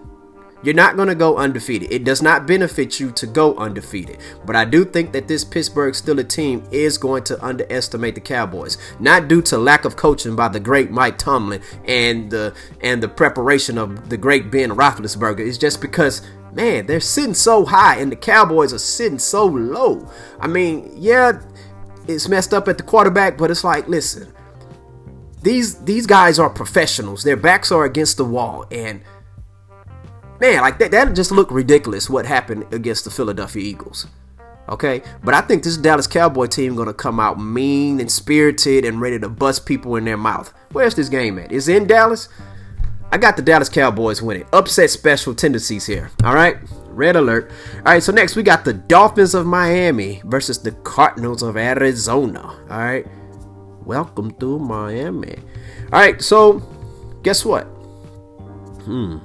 You're 0.64 0.74
not 0.74 0.96
going 0.96 1.08
to 1.08 1.14
go 1.14 1.36
undefeated. 1.36 1.92
It 1.92 2.04
does 2.04 2.22
not 2.22 2.46
benefit 2.46 2.98
you 2.98 3.10
to 3.12 3.26
go 3.26 3.54
undefeated. 3.56 4.18
But 4.46 4.56
I 4.56 4.64
do 4.64 4.86
think 4.86 5.12
that 5.12 5.28
this 5.28 5.44
Pittsburgh 5.44 5.92
Steelers 5.92 6.28
team 6.30 6.64
is 6.72 6.96
going 6.96 7.24
to 7.24 7.44
underestimate 7.44 8.14
the 8.14 8.22
Cowboys, 8.22 8.78
not 8.98 9.28
due 9.28 9.42
to 9.42 9.58
lack 9.58 9.84
of 9.84 9.96
coaching 9.96 10.34
by 10.34 10.48
the 10.48 10.60
great 10.60 10.90
Mike 10.90 11.18
Tomlin 11.18 11.60
and 11.84 12.30
the 12.30 12.54
and 12.80 13.02
the 13.02 13.08
preparation 13.08 13.76
of 13.76 14.08
the 14.08 14.16
great 14.16 14.50
Ben 14.50 14.70
Roethlisberger. 14.70 15.46
It's 15.46 15.58
just 15.58 15.82
because 15.82 16.22
man, 16.54 16.86
they're 16.86 17.00
sitting 17.00 17.34
so 17.34 17.66
high 17.66 17.96
and 17.96 18.10
the 18.10 18.16
Cowboys 18.16 18.72
are 18.72 18.78
sitting 18.78 19.18
so 19.18 19.44
low. 19.44 20.08
I 20.40 20.46
mean, 20.46 20.90
yeah, 20.96 21.42
it's 22.06 22.28
messed 22.28 22.54
up 22.54 22.68
at 22.68 22.76
the 22.76 22.84
quarterback, 22.84 23.36
but 23.38 23.50
it's 23.50 23.64
like, 23.64 23.88
listen, 23.88 24.32
these 25.42 25.78
these 25.84 26.06
guys 26.06 26.38
are 26.38 26.50
professionals. 26.50 27.22
Their 27.22 27.36
backs 27.36 27.70
are 27.70 27.84
against 27.84 28.16
the 28.16 28.24
wall, 28.24 28.66
and 28.70 29.02
man, 30.40 30.62
like 30.62 30.78
that 30.78 30.90
that 30.90 31.14
just 31.14 31.32
looked 31.32 31.52
ridiculous. 31.52 32.08
What 32.08 32.26
happened 32.26 32.72
against 32.72 33.04
the 33.04 33.10
Philadelphia 33.10 33.62
Eagles? 33.62 34.06
Okay, 34.68 35.02
but 35.22 35.34
I 35.34 35.42
think 35.42 35.62
this 35.62 35.76
Dallas 35.76 36.06
Cowboy 36.06 36.46
team 36.46 36.74
gonna 36.74 36.94
come 36.94 37.20
out 37.20 37.38
mean 37.38 38.00
and 38.00 38.10
spirited 38.10 38.86
and 38.86 39.00
ready 39.00 39.18
to 39.18 39.28
bust 39.28 39.66
people 39.66 39.96
in 39.96 40.04
their 40.04 40.16
mouth. 40.16 40.52
Where's 40.72 40.94
this 40.94 41.10
game 41.10 41.38
at? 41.38 41.52
Is 41.52 41.68
in 41.68 41.86
Dallas? 41.86 42.28
I 43.12 43.18
got 43.18 43.36
the 43.36 43.42
Dallas 43.42 43.68
Cowboys 43.68 44.22
winning. 44.22 44.46
Upset 44.52 44.90
special 44.90 45.34
tendencies 45.34 45.84
here. 45.86 46.10
All 46.24 46.34
right. 46.34 46.56
Red 46.94 47.16
alert. 47.16 47.50
All 47.78 47.92
right, 47.92 48.02
so 48.02 48.12
next 48.12 48.36
we 48.36 48.42
got 48.42 48.64
the 48.64 48.72
Dolphins 48.74 49.34
of 49.34 49.46
Miami 49.46 50.22
versus 50.24 50.58
the 50.58 50.72
Cardinals 50.82 51.42
of 51.42 51.56
Arizona. 51.56 52.42
All 52.70 52.78
right. 52.78 53.06
Welcome 53.84 54.32
to 54.40 54.58
Miami. 54.58 55.36
All 55.92 56.00
right, 56.00 56.22
so 56.22 56.62
guess 57.22 57.44
what? 57.44 57.64
Hmm. 58.84 59.18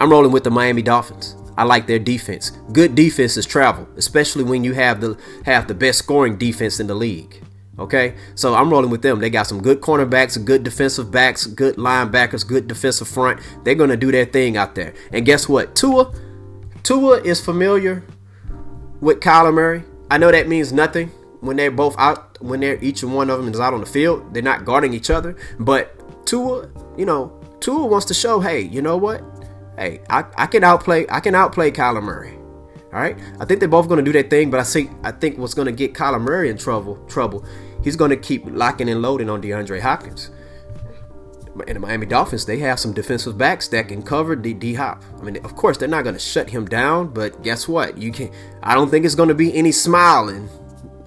I'm 0.00 0.10
rolling 0.10 0.32
with 0.32 0.42
the 0.42 0.50
Miami 0.50 0.82
Dolphins. 0.82 1.36
I 1.56 1.64
like 1.64 1.86
their 1.86 1.98
defense. 1.98 2.50
Good 2.72 2.94
defenses 2.94 3.46
travel, 3.46 3.86
especially 3.96 4.42
when 4.42 4.64
you 4.64 4.72
have 4.72 5.00
the 5.00 5.16
have 5.44 5.68
the 5.68 5.74
best 5.74 5.98
scoring 5.98 6.36
defense 6.36 6.80
in 6.80 6.86
the 6.86 6.94
league. 6.94 7.42
Okay, 7.78 8.14
so 8.34 8.54
I'm 8.54 8.70
rolling 8.70 8.90
with 8.90 9.00
them. 9.00 9.18
They 9.18 9.30
got 9.30 9.46
some 9.46 9.62
good 9.62 9.80
cornerbacks, 9.80 10.42
good 10.44 10.62
defensive 10.62 11.10
backs, 11.10 11.46
good 11.46 11.76
linebackers, 11.76 12.46
good 12.46 12.68
defensive 12.68 13.08
front. 13.08 13.40
They're 13.64 13.74
gonna 13.74 13.96
do 13.96 14.12
their 14.12 14.26
thing 14.26 14.56
out 14.58 14.74
there. 14.74 14.92
And 15.10 15.24
guess 15.24 15.48
what? 15.48 15.74
Tua, 15.74 16.12
Tua 16.82 17.22
is 17.22 17.40
familiar 17.40 18.04
with 19.00 19.20
Kyler 19.20 19.54
Murray. 19.54 19.84
I 20.10 20.18
know 20.18 20.30
that 20.30 20.48
means 20.48 20.72
nothing 20.72 21.08
when 21.40 21.56
they're 21.56 21.70
both 21.70 21.96
out, 21.98 22.40
when 22.42 22.60
they're 22.60 22.82
each 22.82 23.02
one 23.02 23.30
of 23.30 23.38
them 23.42 23.52
is 23.52 23.58
out 23.58 23.72
on 23.72 23.80
the 23.80 23.86
field. 23.86 24.34
They're 24.34 24.42
not 24.42 24.66
guarding 24.66 24.92
each 24.92 25.08
other. 25.08 25.34
But 25.58 26.26
Tua, 26.26 26.68
you 26.98 27.06
know, 27.06 27.32
Tua 27.60 27.86
wants 27.86 28.06
to 28.06 28.14
show, 28.14 28.40
hey, 28.40 28.60
you 28.60 28.82
know 28.82 28.98
what? 28.98 29.22
Hey, 29.78 30.02
I, 30.10 30.24
I 30.36 30.46
can 30.46 30.62
outplay, 30.62 31.06
I 31.08 31.20
can 31.20 31.34
outplay 31.34 31.70
Kyler 31.70 32.02
Murray. 32.02 32.38
All 32.92 33.00
right, 33.00 33.16
I 33.40 33.46
think 33.46 33.60
they're 33.60 33.68
both 33.68 33.88
going 33.88 33.98
to 33.98 34.04
do 34.04 34.12
their 34.12 34.22
thing, 34.22 34.50
but 34.50 34.60
I 34.60 34.64
think 34.64 34.90
I 35.02 35.12
think 35.12 35.38
what's 35.38 35.54
going 35.54 35.66
to 35.66 35.72
get 35.72 35.94
Kyler 35.94 36.20
Murray 36.20 36.50
in 36.50 36.58
trouble 36.58 36.96
trouble, 37.06 37.44
he's 37.82 37.96
going 37.96 38.10
to 38.10 38.16
keep 38.16 38.44
locking 38.46 38.90
and 38.90 39.00
loading 39.00 39.30
on 39.30 39.40
DeAndre 39.40 39.80
Hopkins. 39.80 40.30
And 41.66 41.76
the 41.76 41.80
Miami 41.80 42.06
Dolphins, 42.06 42.46
they 42.46 42.58
have 42.58 42.80
some 42.80 42.94
defensive 42.94 43.36
backs 43.36 43.68
that 43.68 43.88
can 43.88 44.02
cover 44.02 44.34
D, 44.36 44.54
D 44.54 44.74
Hop. 44.74 45.02
I 45.18 45.22
mean, 45.22 45.36
of 45.44 45.54
course, 45.54 45.76
they're 45.76 45.88
not 45.88 46.02
going 46.02 46.14
to 46.14 46.20
shut 46.20 46.48
him 46.48 46.66
down, 46.66 47.08
but 47.08 47.42
guess 47.42 47.68
what? 47.68 47.98
You 47.98 48.12
can. 48.12 48.30
I 48.62 48.74
don't 48.74 48.90
think 48.90 49.04
it's 49.04 49.14
going 49.14 49.28
to 49.28 49.34
be 49.34 49.54
any 49.54 49.72
smiling. 49.72 50.48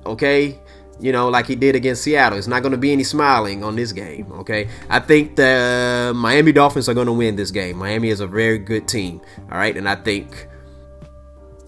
Okay, 0.06 0.60
you 1.00 1.12
know, 1.12 1.30
like 1.30 1.46
he 1.46 1.56
did 1.56 1.76
against 1.76 2.04
Seattle. 2.04 2.38
It's 2.38 2.48
not 2.48 2.62
going 2.62 2.72
to 2.72 2.78
be 2.78 2.92
any 2.92 3.04
smiling 3.04 3.64
on 3.64 3.76
this 3.76 3.92
game, 3.92 4.32
okay? 4.32 4.70
I 4.90 5.00
think 5.00 5.36
the 5.36 6.14
Miami 6.16 6.52
Dolphins 6.52 6.88
are 6.88 6.94
going 6.94 7.08
to 7.08 7.14
win 7.14 7.36
this 7.36 7.52
game. 7.52 7.78
Miami 7.78 8.10
is 8.10 8.22
a 8.22 8.28
very 8.28 8.58
good 8.58 8.88
team, 8.88 9.22
all 9.52 9.58
right? 9.58 9.76
And 9.76 9.90
I 9.90 9.96
think 9.96 10.48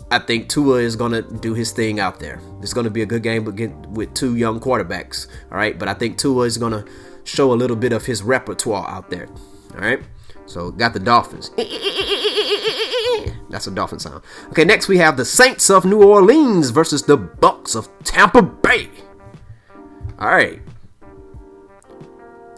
I 0.10 0.20
think 0.20 0.48
Tua 0.48 0.80
is 0.80 0.96
going 0.96 1.12
to 1.12 1.22
do 1.22 1.54
his 1.54 1.72
thing 1.72 2.00
out 2.00 2.20
there. 2.20 2.40
It's 2.62 2.74
going 2.74 2.86
to 2.86 2.90
be 2.90 3.02
a 3.02 3.06
good 3.06 3.24
game 3.24 3.44
with 3.44 4.14
two 4.14 4.36
young 4.38 4.60
quarterbacks, 4.60 5.28
all 5.52 5.58
right? 5.58 5.78
But 5.78 5.90
I 5.90 5.94
think 5.94 6.18
Tua 6.18 6.46
is 6.46 6.58
going 6.58 6.72
to 6.72 6.86
show 7.26 7.52
a 7.52 7.56
little 7.56 7.76
bit 7.76 7.92
of 7.92 8.06
his 8.06 8.24
repertoire 8.24 8.90
out 8.90 9.10
there, 9.10 9.28
all 9.74 9.82
right? 9.82 10.00
So, 10.46 10.72
got 10.72 10.94
the 10.94 11.00
Dolphins. 11.00 11.52
That's 13.50 13.68
a 13.68 13.72
dolphin 13.72 14.00
sound. 14.00 14.24
Okay, 14.50 14.66
next 14.66 14.88
we 14.88 14.98
have 14.98 15.18
the 15.18 15.26
Saints 15.26 15.70
of 15.70 15.86
New 15.86 16.04
Orleans 16.04 16.70
versus 16.70 17.04
the 17.04 17.18
Bucs 17.18 17.76
of 17.76 17.90
Tampa 18.04 18.42
Bay. 18.42 18.90
All 20.20 20.30
right. 20.30 20.62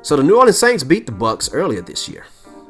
So 0.01 0.15
the 0.15 0.23
New 0.23 0.37
Orleans 0.37 0.57
Saints 0.57 0.83
beat 0.83 1.05
the 1.05 1.11
Bucs 1.11 1.49
earlier 1.53 1.81
this 1.81 2.09
year. 2.09 2.25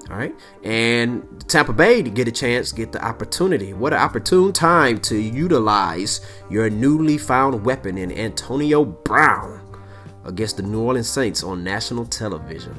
All 0.10 0.18
right. 0.18 0.34
And 0.64 1.48
Tampa 1.48 1.74
Bay 1.74 2.02
to 2.02 2.10
get 2.10 2.28
a 2.28 2.32
chance, 2.32 2.72
get 2.72 2.92
the 2.92 3.04
opportunity. 3.04 3.74
What 3.74 3.94
an 3.94 4.00
opportune 4.00 4.54
time 4.54 5.00
to 5.02 5.16
utilize 5.16 6.22
your 6.50 6.70
newly 6.70 7.18
found 7.18 7.64
weapon 7.64 7.98
in 7.98 8.12
Antonio 8.12 8.84
Brown 8.84 9.62
against 10.26 10.58
the 10.58 10.64
New 10.64 10.82
Orleans 10.82 11.08
Saints 11.08 11.44
on 11.44 11.64
national 11.64 12.06
television. 12.06 12.76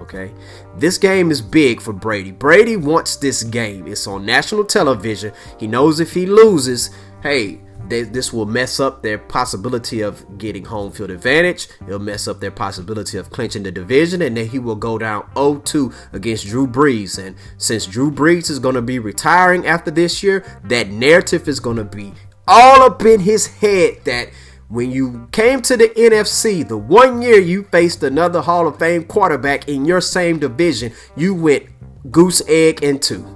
Okay. 0.00 0.32
This 0.76 0.98
game 0.98 1.30
is 1.30 1.40
big 1.40 1.80
for 1.80 1.92
Brady. 1.92 2.32
Brady 2.32 2.76
wants 2.76 3.16
this 3.16 3.44
game. 3.44 3.86
It's 3.86 4.08
on 4.08 4.26
national 4.26 4.64
television. 4.64 5.32
He 5.60 5.68
knows 5.68 6.00
if 6.00 6.12
he 6.12 6.26
loses, 6.26 6.90
hey, 7.22 7.60
they, 7.92 8.02
this 8.02 8.32
will 8.32 8.46
mess 8.46 8.80
up 8.80 9.02
their 9.02 9.18
possibility 9.18 10.00
of 10.00 10.38
getting 10.38 10.64
home 10.64 10.90
field 10.90 11.10
advantage. 11.10 11.68
It'll 11.86 11.98
mess 11.98 12.26
up 12.26 12.40
their 12.40 12.50
possibility 12.50 13.18
of 13.18 13.30
clinching 13.30 13.62
the 13.62 13.70
division, 13.70 14.22
and 14.22 14.36
then 14.36 14.48
he 14.48 14.58
will 14.58 14.76
go 14.76 14.96
down 14.98 15.22
0-2 15.34 15.94
against 16.12 16.46
Drew 16.46 16.66
Brees. 16.66 17.22
And 17.24 17.36
since 17.58 17.86
Drew 17.86 18.10
Brees 18.10 18.48
is 18.50 18.58
going 18.58 18.74
to 18.76 18.82
be 18.82 18.98
retiring 18.98 19.66
after 19.66 19.90
this 19.90 20.22
year, 20.22 20.44
that 20.64 20.88
narrative 20.88 21.46
is 21.48 21.60
going 21.60 21.76
to 21.76 21.84
be 21.84 22.14
all 22.48 22.82
up 22.82 23.04
in 23.04 23.20
his 23.20 23.46
head 23.46 23.98
that 24.04 24.30
when 24.68 24.90
you 24.90 25.28
came 25.32 25.60
to 25.60 25.76
the 25.76 25.88
NFC, 25.90 26.66
the 26.66 26.78
one 26.78 27.20
year 27.20 27.38
you 27.38 27.64
faced 27.64 28.02
another 28.02 28.40
Hall 28.40 28.66
of 28.66 28.78
Fame 28.78 29.04
quarterback 29.04 29.68
in 29.68 29.84
your 29.84 30.00
same 30.00 30.38
division, 30.38 30.92
you 31.14 31.34
went 31.34 31.66
goose 32.10 32.40
egg 32.48 32.82
and 32.82 33.02
two. 33.02 33.26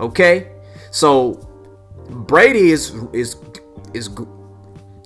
Okay? 0.00 0.48
So 0.90 1.51
Brady 2.12 2.70
is 2.70 2.94
is 3.12 3.36
is 3.94 4.10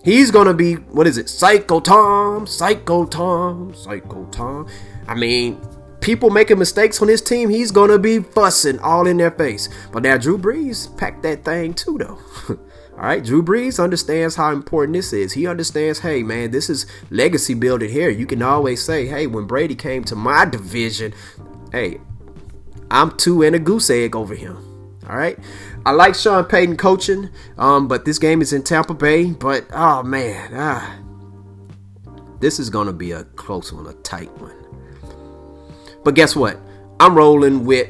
he's 0.05 0.31
gonna 0.31 0.55
be 0.55 0.75
what 0.75 1.07
is 1.07 1.19
it? 1.19 1.29
Psycho 1.29 1.81
Tom, 1.81 2.47
Psycho 2.47 3.07
Tom, 3.07 3.75
Psycho 3.75 4.27
Tom. 4.27 4.69
I 5.09 5.15
mean, 5.15 5.61
people 6.01 6.31
making 6.31 6.59
mistakes 6.59 7.01
on 7.01 7.09
his 7.09 7.23
team, 7.23 7.49
he's 7.49 7.71
gonna 7.71 7.99
be 7.99 8.21
fussing 8.21 8.79
all 8.81 9.07
in 9.07 9.17
their 9.17 9.31
face. 9.31 9.69
But 9.93 10.03
now 10.03 10.17
Drew 10.17 10.39
Brees 10.39 10.97
packed 10.97 11.23
that 11.23 11.45
thing 11.45 11.75
too, 11.75 11.99
though. 11.99 12.19
all 12.49 12.57
right, 12.97 13.25
Drew 13.25 13.43
Brees 13.43 13.83
understands 13.83 14.37
how 14.37 14.53
important 14.53 14.95
this 14.95 15.13
is. 15.13 15.33
He 15.33 15.47
understands, 15.47 16.01
hey 16.01 16.23
man, 16.23 16.51
this 16.51 16.69
is 16.71 16.87
legacy 17.11 17.55
building 17.55 17.91
here. 17.91 18.11
You 18.11 18.27
can 18.27 18.43
always 18.43 18.83
say, 18.83 19.07
hey, 19.07 19.27
when 19.27 19.47
Brady 19.47 19.75
came 19.75 20.05
to 20.05 20.17
my 20.17 20.45
division, 20.45 21.15
hey, 21.73 22.01
I'm 22.91 23.17
two 23.17 23.43
and 23.43 23.57
a 23.57 23.59
goose 23.59 23.91
egg 23.91 24.15
over 24.15 24.35
him. 24.35 24.57
All 25.09 25.17
right. 25.17 25.39
I 25.87 25.93
like 25.93 26.17
Sean 26.17 26.45
Payton 26.45 26.79
coaching, 26.79 27.31
um, 27.59 27.87
but 27.87 28.05
this 28.05 28.19
game 28.19 28.43
is 28.43 28.53
in 28.53 28.65
Tampa 28.65 28.93
Bay. 28.93 29.27
But 29.31 29.67
oh 29.73 30.03
man, 30.03 30.51
ah, 30.53 30.99
this 32.41 32.59
is 32.59 32.71
gonna 32.71 32.93
be 32.93 33.13
a 33.13 33.23
close 33.23 33.73
one, 33.73 33.87
a 33.87 33.93
tight 33.93 34.37
one. 34.39 34.57
But 36.03 36.17
guess 36.17 36.35
what? 36.35 36.59
I'm 36.99 37.15
rolling 37.15 37.65
with 37.65 37.89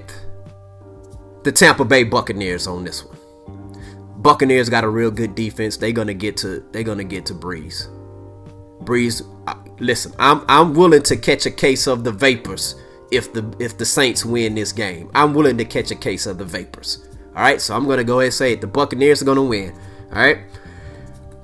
the 1.42 1.50
Tampa 1.50 1.86
Bay 1.86 2.04
Buccaneers 2.04 2.66
on 2.66 2.84
this 2.84 3.02
one. 3.02 3.16
Buccaneers 4.18 4.68
got 4.68 4.84
a 4.84 4.90
real 4.90 5.10
good 5.10 5.34
defense. 5.34 5.78
They're 5.78 5.90
gonna 5.90 6.12
get 6.12 6.36
to 6.38 6.62
they're 6.72 6.82
gonna 6.82 7.02
get 7.02 7.24
to. 7.26 7.34
Brees, 7.34 7.88
uh, 9.46 9.54
listen, 9.78 10.12
I'm 10.18 10.44
I'm 10.48 10.74
willing 10.74 11.02
to 11.04 11.16
catch 11.16 11.46
a 11.46 11.50
case 11.50 11.86
of 11.86 12.04
the 12.04 12.12
vapors 12.12 12.74
if 13.10 13.32
the 13.32 13.56
if 13.58 13.78
the 13.78 13.86
Saints 13.86 14.22
win 14.22 14.54
this 14.54 14.72
game. 14.72 15.10
I'm 15.14 15.32
willing 15.32 15.56
to 15.56 15.64
catch 15.64 15.90
a 15.90 15.96
case 15.96 16.26
of 16.26 16.36
the 16.36 16.44
vapors. 16.44 17.05
All 17.36 17.42
right, 17.42 17.60
so 17.60 17.76
I'm 17.76 17.84
going 17.84 17.98
to 17.98 18.04
go 18.04 18.20
ahead 18.20 18.28
and 18.28 18.34
say 18.34 18.52
it. 18.52 18.62
The 18.62 18.66
Buccaneers 18.66 19.20
are 19.20 19.26
going 19.26 19.36
to 19.36 19.42
win. 19.42 19.74
All 20.10 20.22
right. 20.22 20.38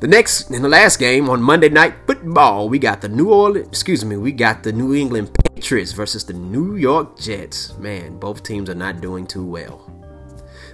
The 0.01 0.09
next 0.09 0.51
in 0.51 0.63
the 0.63 0.69
last 0.69 0.99
game 0.99 1.29
on 1.29 1.43
Monday 1.43 1.69
Night 1.69 1.95
Football, 2.07 2.71
we 2.71 2.79
got 2.79 3.03
the 3.03 3.11
New 3.11 3.31
Orleans, 3.31 3.69
excuse 3.69 4.05
me, 4.05 4.17
we 4.17 4.33
got 4.33 4.63
the 4.63 4.73
New 4.73 4.95
England 4.95 5.31
Patriots 5.55 5.93
versus 5.93 6.25
the 6.25 6.33
New 6.33 6.77
York 6.77 7.19
Jets. 7.19 7.77
Man, 7.77 8.19
both 8.19 8.43
teams 8.43 8.71
are 8.71 8.75
not 8.75 9.03
doing 9.03 9.27
too 9.27 9.47
well. 9.47 9.89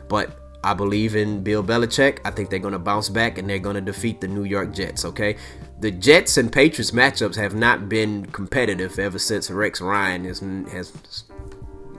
But 0.09 0.38
I 0.62 0.72
believe 0.72 1.16
in 1.16 1.42
Bill 1.42 1.64
Belichick. 1.64 2.20
I 2.24 2.31
think 2.31 2.48
they're 2.48 2.59
going 2.59 2.72
to 2.72 2.78
bounce 2.78 3.09
back 3.09 3.38
and 3.38 3.50
they're 3.50 3.59
going 3.59 3.74
to 3.74 3.81
defeat 3.81 4.20
the 4.20 4.28
New 4.28 4.44
York 4.44 4.72
Jets, 4.72 5.04
okay? 5.04 5.37
The 5.81 5.90
Jets 5.90 6.37
and 6.37 6.52
Patriots 6.52 6.92
matchups 6.92 7.37
have 7.37 7.54
not 7.54 7.88
been 7.88 8.26
competitive 8.26 8.98
ever 8.98 9.18
since 9.18 9.50
Rex 9.50 9.81
Ryan 9.81 10.24
has, 10.24 10.40
has 10.70 11.24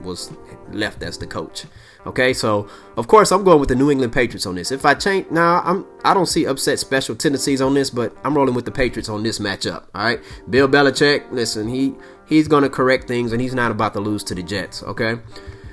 was 0.02 0.32
left 0.70 1.02
as 1.02 1.18
the 1.18 1.26
coach. 1.26 1.64
Okay, 2.06 2.32
so 2.32 2.68
of 2.96 3.06
course 3.08 3.30
I'm 3.30 3.44
going 3.44 3.60
with 3.60 3.68
the 3.68 3.74
New 3.74 3.90
England 3.90 4.12
Patriots 4.12 4.46
on 4.46 4.54
this. 4.54 4.72
If 4.72 4.86
I 4.86 4.94
change, 4.94 5.30
now 5.30 5.60
nah, 5.60 5.70
I'm 5.70 5.86
I 6.04 6.14
don't 6.14 6.26
see 6.26 6.46
upset 6.46 6.78
special 6.78 7.14
tendencies 7.14 7.60
on 7.60 7.74
this, 7.74 7.90
but 7.90 8.16
I'm 8.24 8.34
rolling 8.34 8.54
with 8.54 8.64
the 8.64 8.70
Patriots 8.70 9.08
on 9.08 9.22
this 9.22 9.38
matchup. 9.38 9.86
All 9.94 10.04
right, 10.04 10.20
Bill 10.48 10.68
Belichick, 10.68 11.30
listen, 11.30 11.68
he 11.68 11.94
he's 12.26 12.48
going 12.48 12.62
to 12.62 12.70
correct 12.70 13.06
things, 13.06 13.32
and 13.32 13.40
he's 13.40 13.54
not 13.54 13.70
about 13.70 13.92
to 13.94 14.00
lose 14.00 14.24
to 14.24 14.34
the 14.34 14.42
Jets. 14.42 14.82
Okay, 14.82 15.12
all 15.12 15.20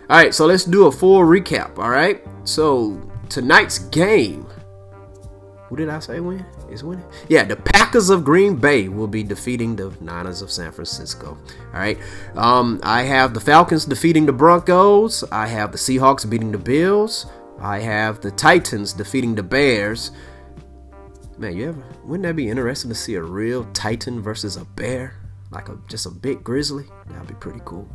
right, 0.10 0.34
so 0.34 0.46
let's 0.46 0.66
do 0.66 0.88
a 0.88 0.92
full 0.92 1.22
recap. 1.22 1.78
All 1.78 1.90
right, 1.90 2.22
so 2.44 3.00
tonight's 3.30 3.80
game. 3.80 4.46
Who 5.70 5.76
did 5.76 5.90
I 5.90 6.00
say 6.00 6.20
win? 6.20 6.46
Is 6.70 6.84
winning. 6.84 7.06
Yeah, 7.30 7.44
the 7.44 7.56
Packers 7.56 8.10
of 8.10 8.24
Green 8.24 8.56
Bay 8.56 8.88
will 8.88 9.08
be 9.08 9.24
defeating 9.24 9.76
the 9.76 9.96
Niners 10.02 10.42
of 10.42 10.52
San 10.52 10.72
Francisco. 10.72 11.38
All 11.74 11.80
right. 11.80 11.98
Um, 12.36 12.80
I 12.84 13.04
have 13.04 13.34
the 13.34 13.40
Falcons 13.40 13.86
defeating 13.86 14.26
the 14.26 14.34
Broncos. 14.34 15.24
I 15.32 15.48
have 15.48 15.72
the 15.72 15.78
Seahawks 15.78 16.30
beating 16.30 16.52
the 16.52 16.58
Bills. 16.58 17.26
I 17.60 17.80
have 17.80 18.22
the 18.22 18.32
Titans 18.32 18.94
defeating 18.94 19.36
the 19.36 19.44
Bears. 19.44 20.12
Man, 21.38 21.56
you 21.56 21.70
ever 21.70 21.84
wouldn't 22.04 22.24
that 22.24 22.36
be 22.36 22.50
interesting 22.50 22.90
to 22.90 22.96
see 22.96 23.16
a 23.16 23.22
real 23.22 23.66
Titan 23.74 24.22
versus 24.22 24.58
a 24.58 24.66
bear? 24.66 25.16
Like 25.52 25.70
a 25.70 25.78
just 25.88 26.06
a 26.06 26.10
big 26.10 26.44
grizzly? 26.44 26.86
That'd 27.10 27.28
be 27.28 27.36
pretty 27.36 27.62
cool. 27.64 27.88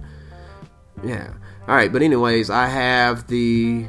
Yeah. 1.02 1.32
All 1.66 1.74
right, 1.74 1.92
but 1.92 2.02
anyways, 2.02 2.50
I 2.50 2.66
have 2.66 3.26
the 3.26 3.86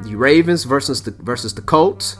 the 0.00 0.16
Ravens 0.16 0.64
versus 0.64 1.02
the 1.02 1.12
versus 1.12 1.54
the 1.54 1.62
Colts. 1.62 2.16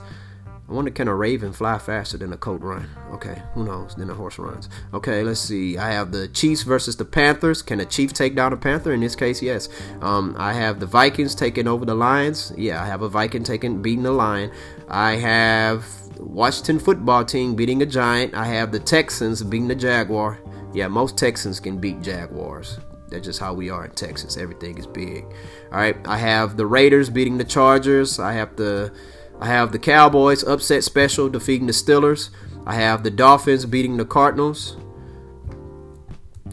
I 0.66 0.72
wonder 0.72 0.90
can 0.90 1.09
a 1.09 1.14
raven 1.14 1.53
fly 1.53 1.79
faster 1.79 2.16
than 2.16 2.33
a 2.33 2.38
colt 2.38 2.62
run? 2.62 2.88
Okay, 3.12 3.42
who 3.53 3.64
knows? 3.64 3.94
Than 3.94 4.09
a 4.09 4.14
horse 4.14 4.38
runs. 4.38 4.70
Okay, 4.94 5.22
let's 5.22 5.40
see. 5.40 5.77
I 5.77 5.90
have 5.90 6.11
the 6.11 6.27
Chiefs 6.29 6.62
versus 6.62 6.96
the 6.96 7.05
Panthers. 7.05 7.61
Can 7.61 7.81
a 7.81 7.85
Chief 7.85 8.14
take 8.14 8.35
down 8.35 8.55
a 8.55 8.57
Panther? 8.57 8.94
In 8.94 9.00
this 9.00 9.14
case, 9.14 9.42
yes. 9.42 9.68
Um, 10.00 10.35
I 10.38 10.55
have 10.55 10.81
the 10.81 10.87
Vikings 10.87 11.35
taking 11.35 11.68
over 11.68 11.85
the 11.85 11.94
Lions. 11.94 12.53
Yeah, 12.57 12.83
I 12.83 12.87
have 12.87 13.03
a 13.03 13.11
Viking 13.11 13.44
taking 13.44 13.83
beating 13.83 14.05
the 14.05 14.12
Lion. 14.12 14.50
I 14.88 15.16
have 15.16 15.87
Washington 16.18 16.79
football 16.79 17.27
team 17.27 17.55
beating 17.55 17.83
a 17.83 17.87
Giant. 17.87 18.35
I 18.35 18.46
have 18.46 18.72
the 18.72 18.81
Texans 18.81 19.42
beating 19.42 19.68
the 19.68 19.74
Jaguar. 19.74 20.38
Yeah, 20.72 20.88
most 20.88 21.18
Texans 21.18 21.61
can 21.61 21.77
beat 21.77 22.00
Jaguars. 22.00 22.79
That's 23.09 23.27
just 23.27 23.38
how 23.38 23.53
we 23.53 23.68
are 23.68 23.85
in 23.85 23.90
Texas. 23.92 24.38
Everything 24.38 24.79
is 24.79 24.87
big. 24.87 25.24
All 25.70 25.79
right, 25.79 25.96
I 26.07 26.16
have 26.16 26.57
the 26.57 26.66
Raiders 26.66 27.11
beating 27.11 27.37
the 27.37 27.44
Chargers. 27.44 28.18
I 28.18 28.33
have 28.33 28.57
the 28.57 28.92
I 29.40 29.46
have 29.46 29.72
the 29.72 29.78
Cowboys 29.78 30.42
upset 30.42 30.84
special 30.84 31.28
defeating 31.28 31.66
the 31.66 31.72
Steelers. 31.72 32.30
I 32.66 32.74
have 32.74 33.02
the 33.02 33.10
Dolphins 33.10 33.66
beating 33.66 33.96
the 33.96 34.04
Cardinals. 34.04 34.76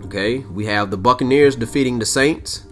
Okay, 0.06 0.40
we 0.40 0.66
have 0.66 0.92
the 0.92 0.98
Buccaneers 0.98 1.56
defeating 1.56 2.00
the 2.00 2.06
Saints 2.06 2.66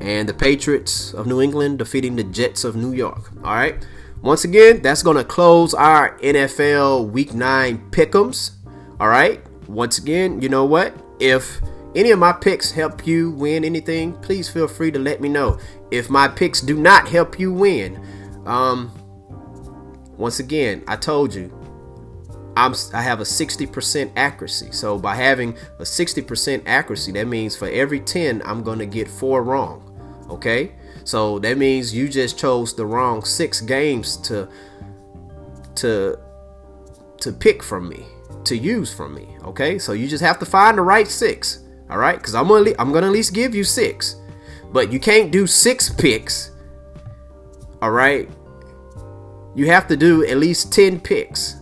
and 0.00 0.28
the 0.28 0.34
Patriots 0.34 1.14
of 1.14 1.26
New 1.26 1.40
England 1.40 1.78
defeating 1.78 2.16
the 2.16 2.24
Jets 2.24 2.64
of 2.64 2.74
New 2.74 2.92
York. 2.92 3.30
All 3.44 3.54
right. 3.54 3.86
Once 4.20 4.44
again, 4.44 4.80
that's 4.82 5.02
going 5.02 5.16
to 5.16 5.24
close 5.24 5.74
our 5.74 6.16
NFL 6.18 7.10
Week 7.10 7.34
9 7.34 7.90
pick'ems. 7.90 8.52
All 9.00 9.08
right. 9.08 9.40
Once 9.68 9.98
again, 9.98 10.40
you 10.40 10.48
know 10.48 10.64
what? 10.64 10.94
If 11.20 11.60
any 11.94 12.10
of 12.10 12.18
my 12.18 12.32
picks 12.32 12.70
help 12.70 13.06
you 13.06 13.30
win 13.32 13.64
anything, 13.64 14.12
please 14.14 14.48
feel 14.48 14.68
free 14.68 14.90
to 14.90 14.98
let 14.98 15.20
me 15.20 15.28
know. 15.28 15.58
If 15.90 16.08
my 16.08 16.28
picks 16.28 16.60
do 16.60 16.76
not 16.76 17.08
help 17.08 17.38
you 17.38 17.52
win, 17.52 18.04
um, 18.46 18.92
once 20.22 20.38
again, 20.38 20.84
I 20.86 20.94
told 20.94 21.34
you, 21.34 21.52
I'm 22.56 22.74
I 22.94 23.02
have 23.02 23.20
a 23.20 23.24
60% 23.24 24.12
accuracy. 24.14 24.70
So 24.70 24.96
by 24.96 25.16
having 25.16 25.56
a 25.80 25.82
60% 25.82 26.62
accuracy, 26.64 27.10
that 27.12 27.26
means 27.26 27.56
for 27.56 27.68
every 27.68 27.98
10, 27.98 28.40
I'm 28.44 28.62
gonna 28.62 28.86
get 28.86 29.08
four 29.08 29.42
wrong. 29.42 29.88
Okay, 30.30 30.72
so 31.04 31.40
that 31.40 31.58
means 31.58 31.92
you 31.92 32.08
just 32.08 32.38
chose 32.38 32.74
the 32.74 32.86
wrong 32.86 33.24
six 33.24 33.60
games 33.60 34.16
to 34.28 34.48
to 35.74 36.18
to 37.18 37.32
pick 37.32 37.60
from 37.60 37.88
me, 37.88 38.06
to 38.44 38.56
use 38.56 38.94
from 38.94 39.14
me. 39.14 39.36
Okay, 39.42 39.76
so 39.78 39.92
you 39.92 40.06
just 40.06 40.22
have 40.22 40.38
to 40.38 40.46
find 40.46 40.78
the 40.78 40.82
right 40.82 41.08
six. 41.08 41.64
All 41.90 41.98
right, 41.98 42.16
because 42.16 42.36
I'm 42.36 42.46
gonna 42.46 42.70
I'm 42.78 42.92
gonna 42.92 43.06
at 43.06 43.12
least 43.12 43.34
give 43.34 43.56
you 43.56 43.64
six, 43.64 44.16
but 44.72 44.92
you 44.92 45.00
can't 45.00 45.32
do 45.32 45.48
six 45.48 45.90
picks. 45.90 46.52
All 47.82 47.90
right, 47.90 48.30
you 49.54 49.66
have 49.66 49.86
to 49.88 49.96
do 49.96 50.24
at 50.26 50.38
least 50.38 50.72
10 50.72 51.00
picks. 51.00 51.56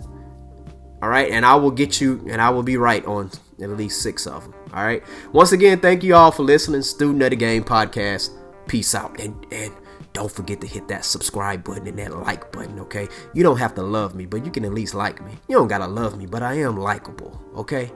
All 1.03 1.09
right, 1.09 1.31
and 1.31 1.47
I 1.47 1.55
will 1.55 1.71
get 1.71 2.01
you, 2.01 2.27
and 2.29 2.43
I 2.43 2.51
will 2.51 2.63
be 2.63 2.77
right 2.77 3.05
on 3.07 3.31
at 3.61 3.71
least 3.71 4.03
six 4.03 4.27
of 4.27 4.43
them. 4.43 4.55
All 4.73 4.85
right. 4.85 5.03
Once 5.33 5.53
again, 5.53 5.81
thank 5.81 6.05
you 6.05 6.15
all 6.15 6.31
for 6.31 6.43
listening. 6.43 6.83
Student 6.83 7.23
of 7.23 7.31
the 7.31 7.37
Game 7.37 7.65
podcast. 7.65 8.31
Peace 8.69 8.95
out, 8.95 9.19
and 9.19 9.35
and 9.51 9.73
don't 10.13 10.31
forget 10.31 10.61
to 10.61 10.67
hit 10.67 10.89
that 10.89 11.05
subscribe 11.05 11.65
button 11.65 11.87
and 11.87 11.99
that 11.99 12.17
like 12.17 12.53
button. 12.53 12.79
Okay. 12.81 13.09
You 13.35 13.43
don't 13.43 13.59
have 13.59 13.75
to 13.77 13.83
love 13.83 14.15
me, 14.15 14.27
but 14.27 14.45
you 14.45 14.51
can 14.51 14.65
at 14.65 14.73
least 14.73 14.95
like 14.95 15.25
me. 15.25 15.33
You 15.49 15.57
don't 15.57 15.69
gotta 15.69 15.87
love 15.87 16.17
me, 16.17 16.27
but 16.27 16.43
I 16.43 16.55
am 16.55 16.77
likable. 16.77 17.41
Okay. 17.57 17.91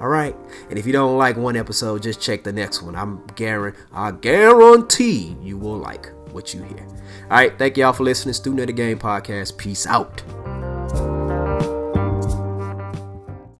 All 0.00 0.08
right. 0.08 0.34
And 0.68 0.78
if 0.78 0.86
you 0.86 0.92
don't 0.92 1.18
like 1.18 1.36
one 1.36 1.56
episode, 1.56 2.02
just 2.02 2.20
check 2.20 2.44
the 2.44 2.52
next 2.52 2.82
one. 2.82 2.96
I'm 2.96 3.26
guarantee, 3.34 3.80
I 3.92 4.12
guarantee 4.12 5.36
you 5.42 5.58
will 5.58 5.78
like 5.78 6.10
what 6.32 6.54
you 6.54 6.62
hear. 6.62 6.86
All 7.24 7.36
right. 7.36 7.56
Thank 7.58 7.76
y'all 7.76 7.92
for 7.92 8.04
listening. 8.04 8.34
Student 8.34 8.60
of 8.60 8.66
the 8.68 8.72
Game 8.72 8.98
podcast. 8.98 9.56
Peace 9.56 9.86
out. 9.86 10.22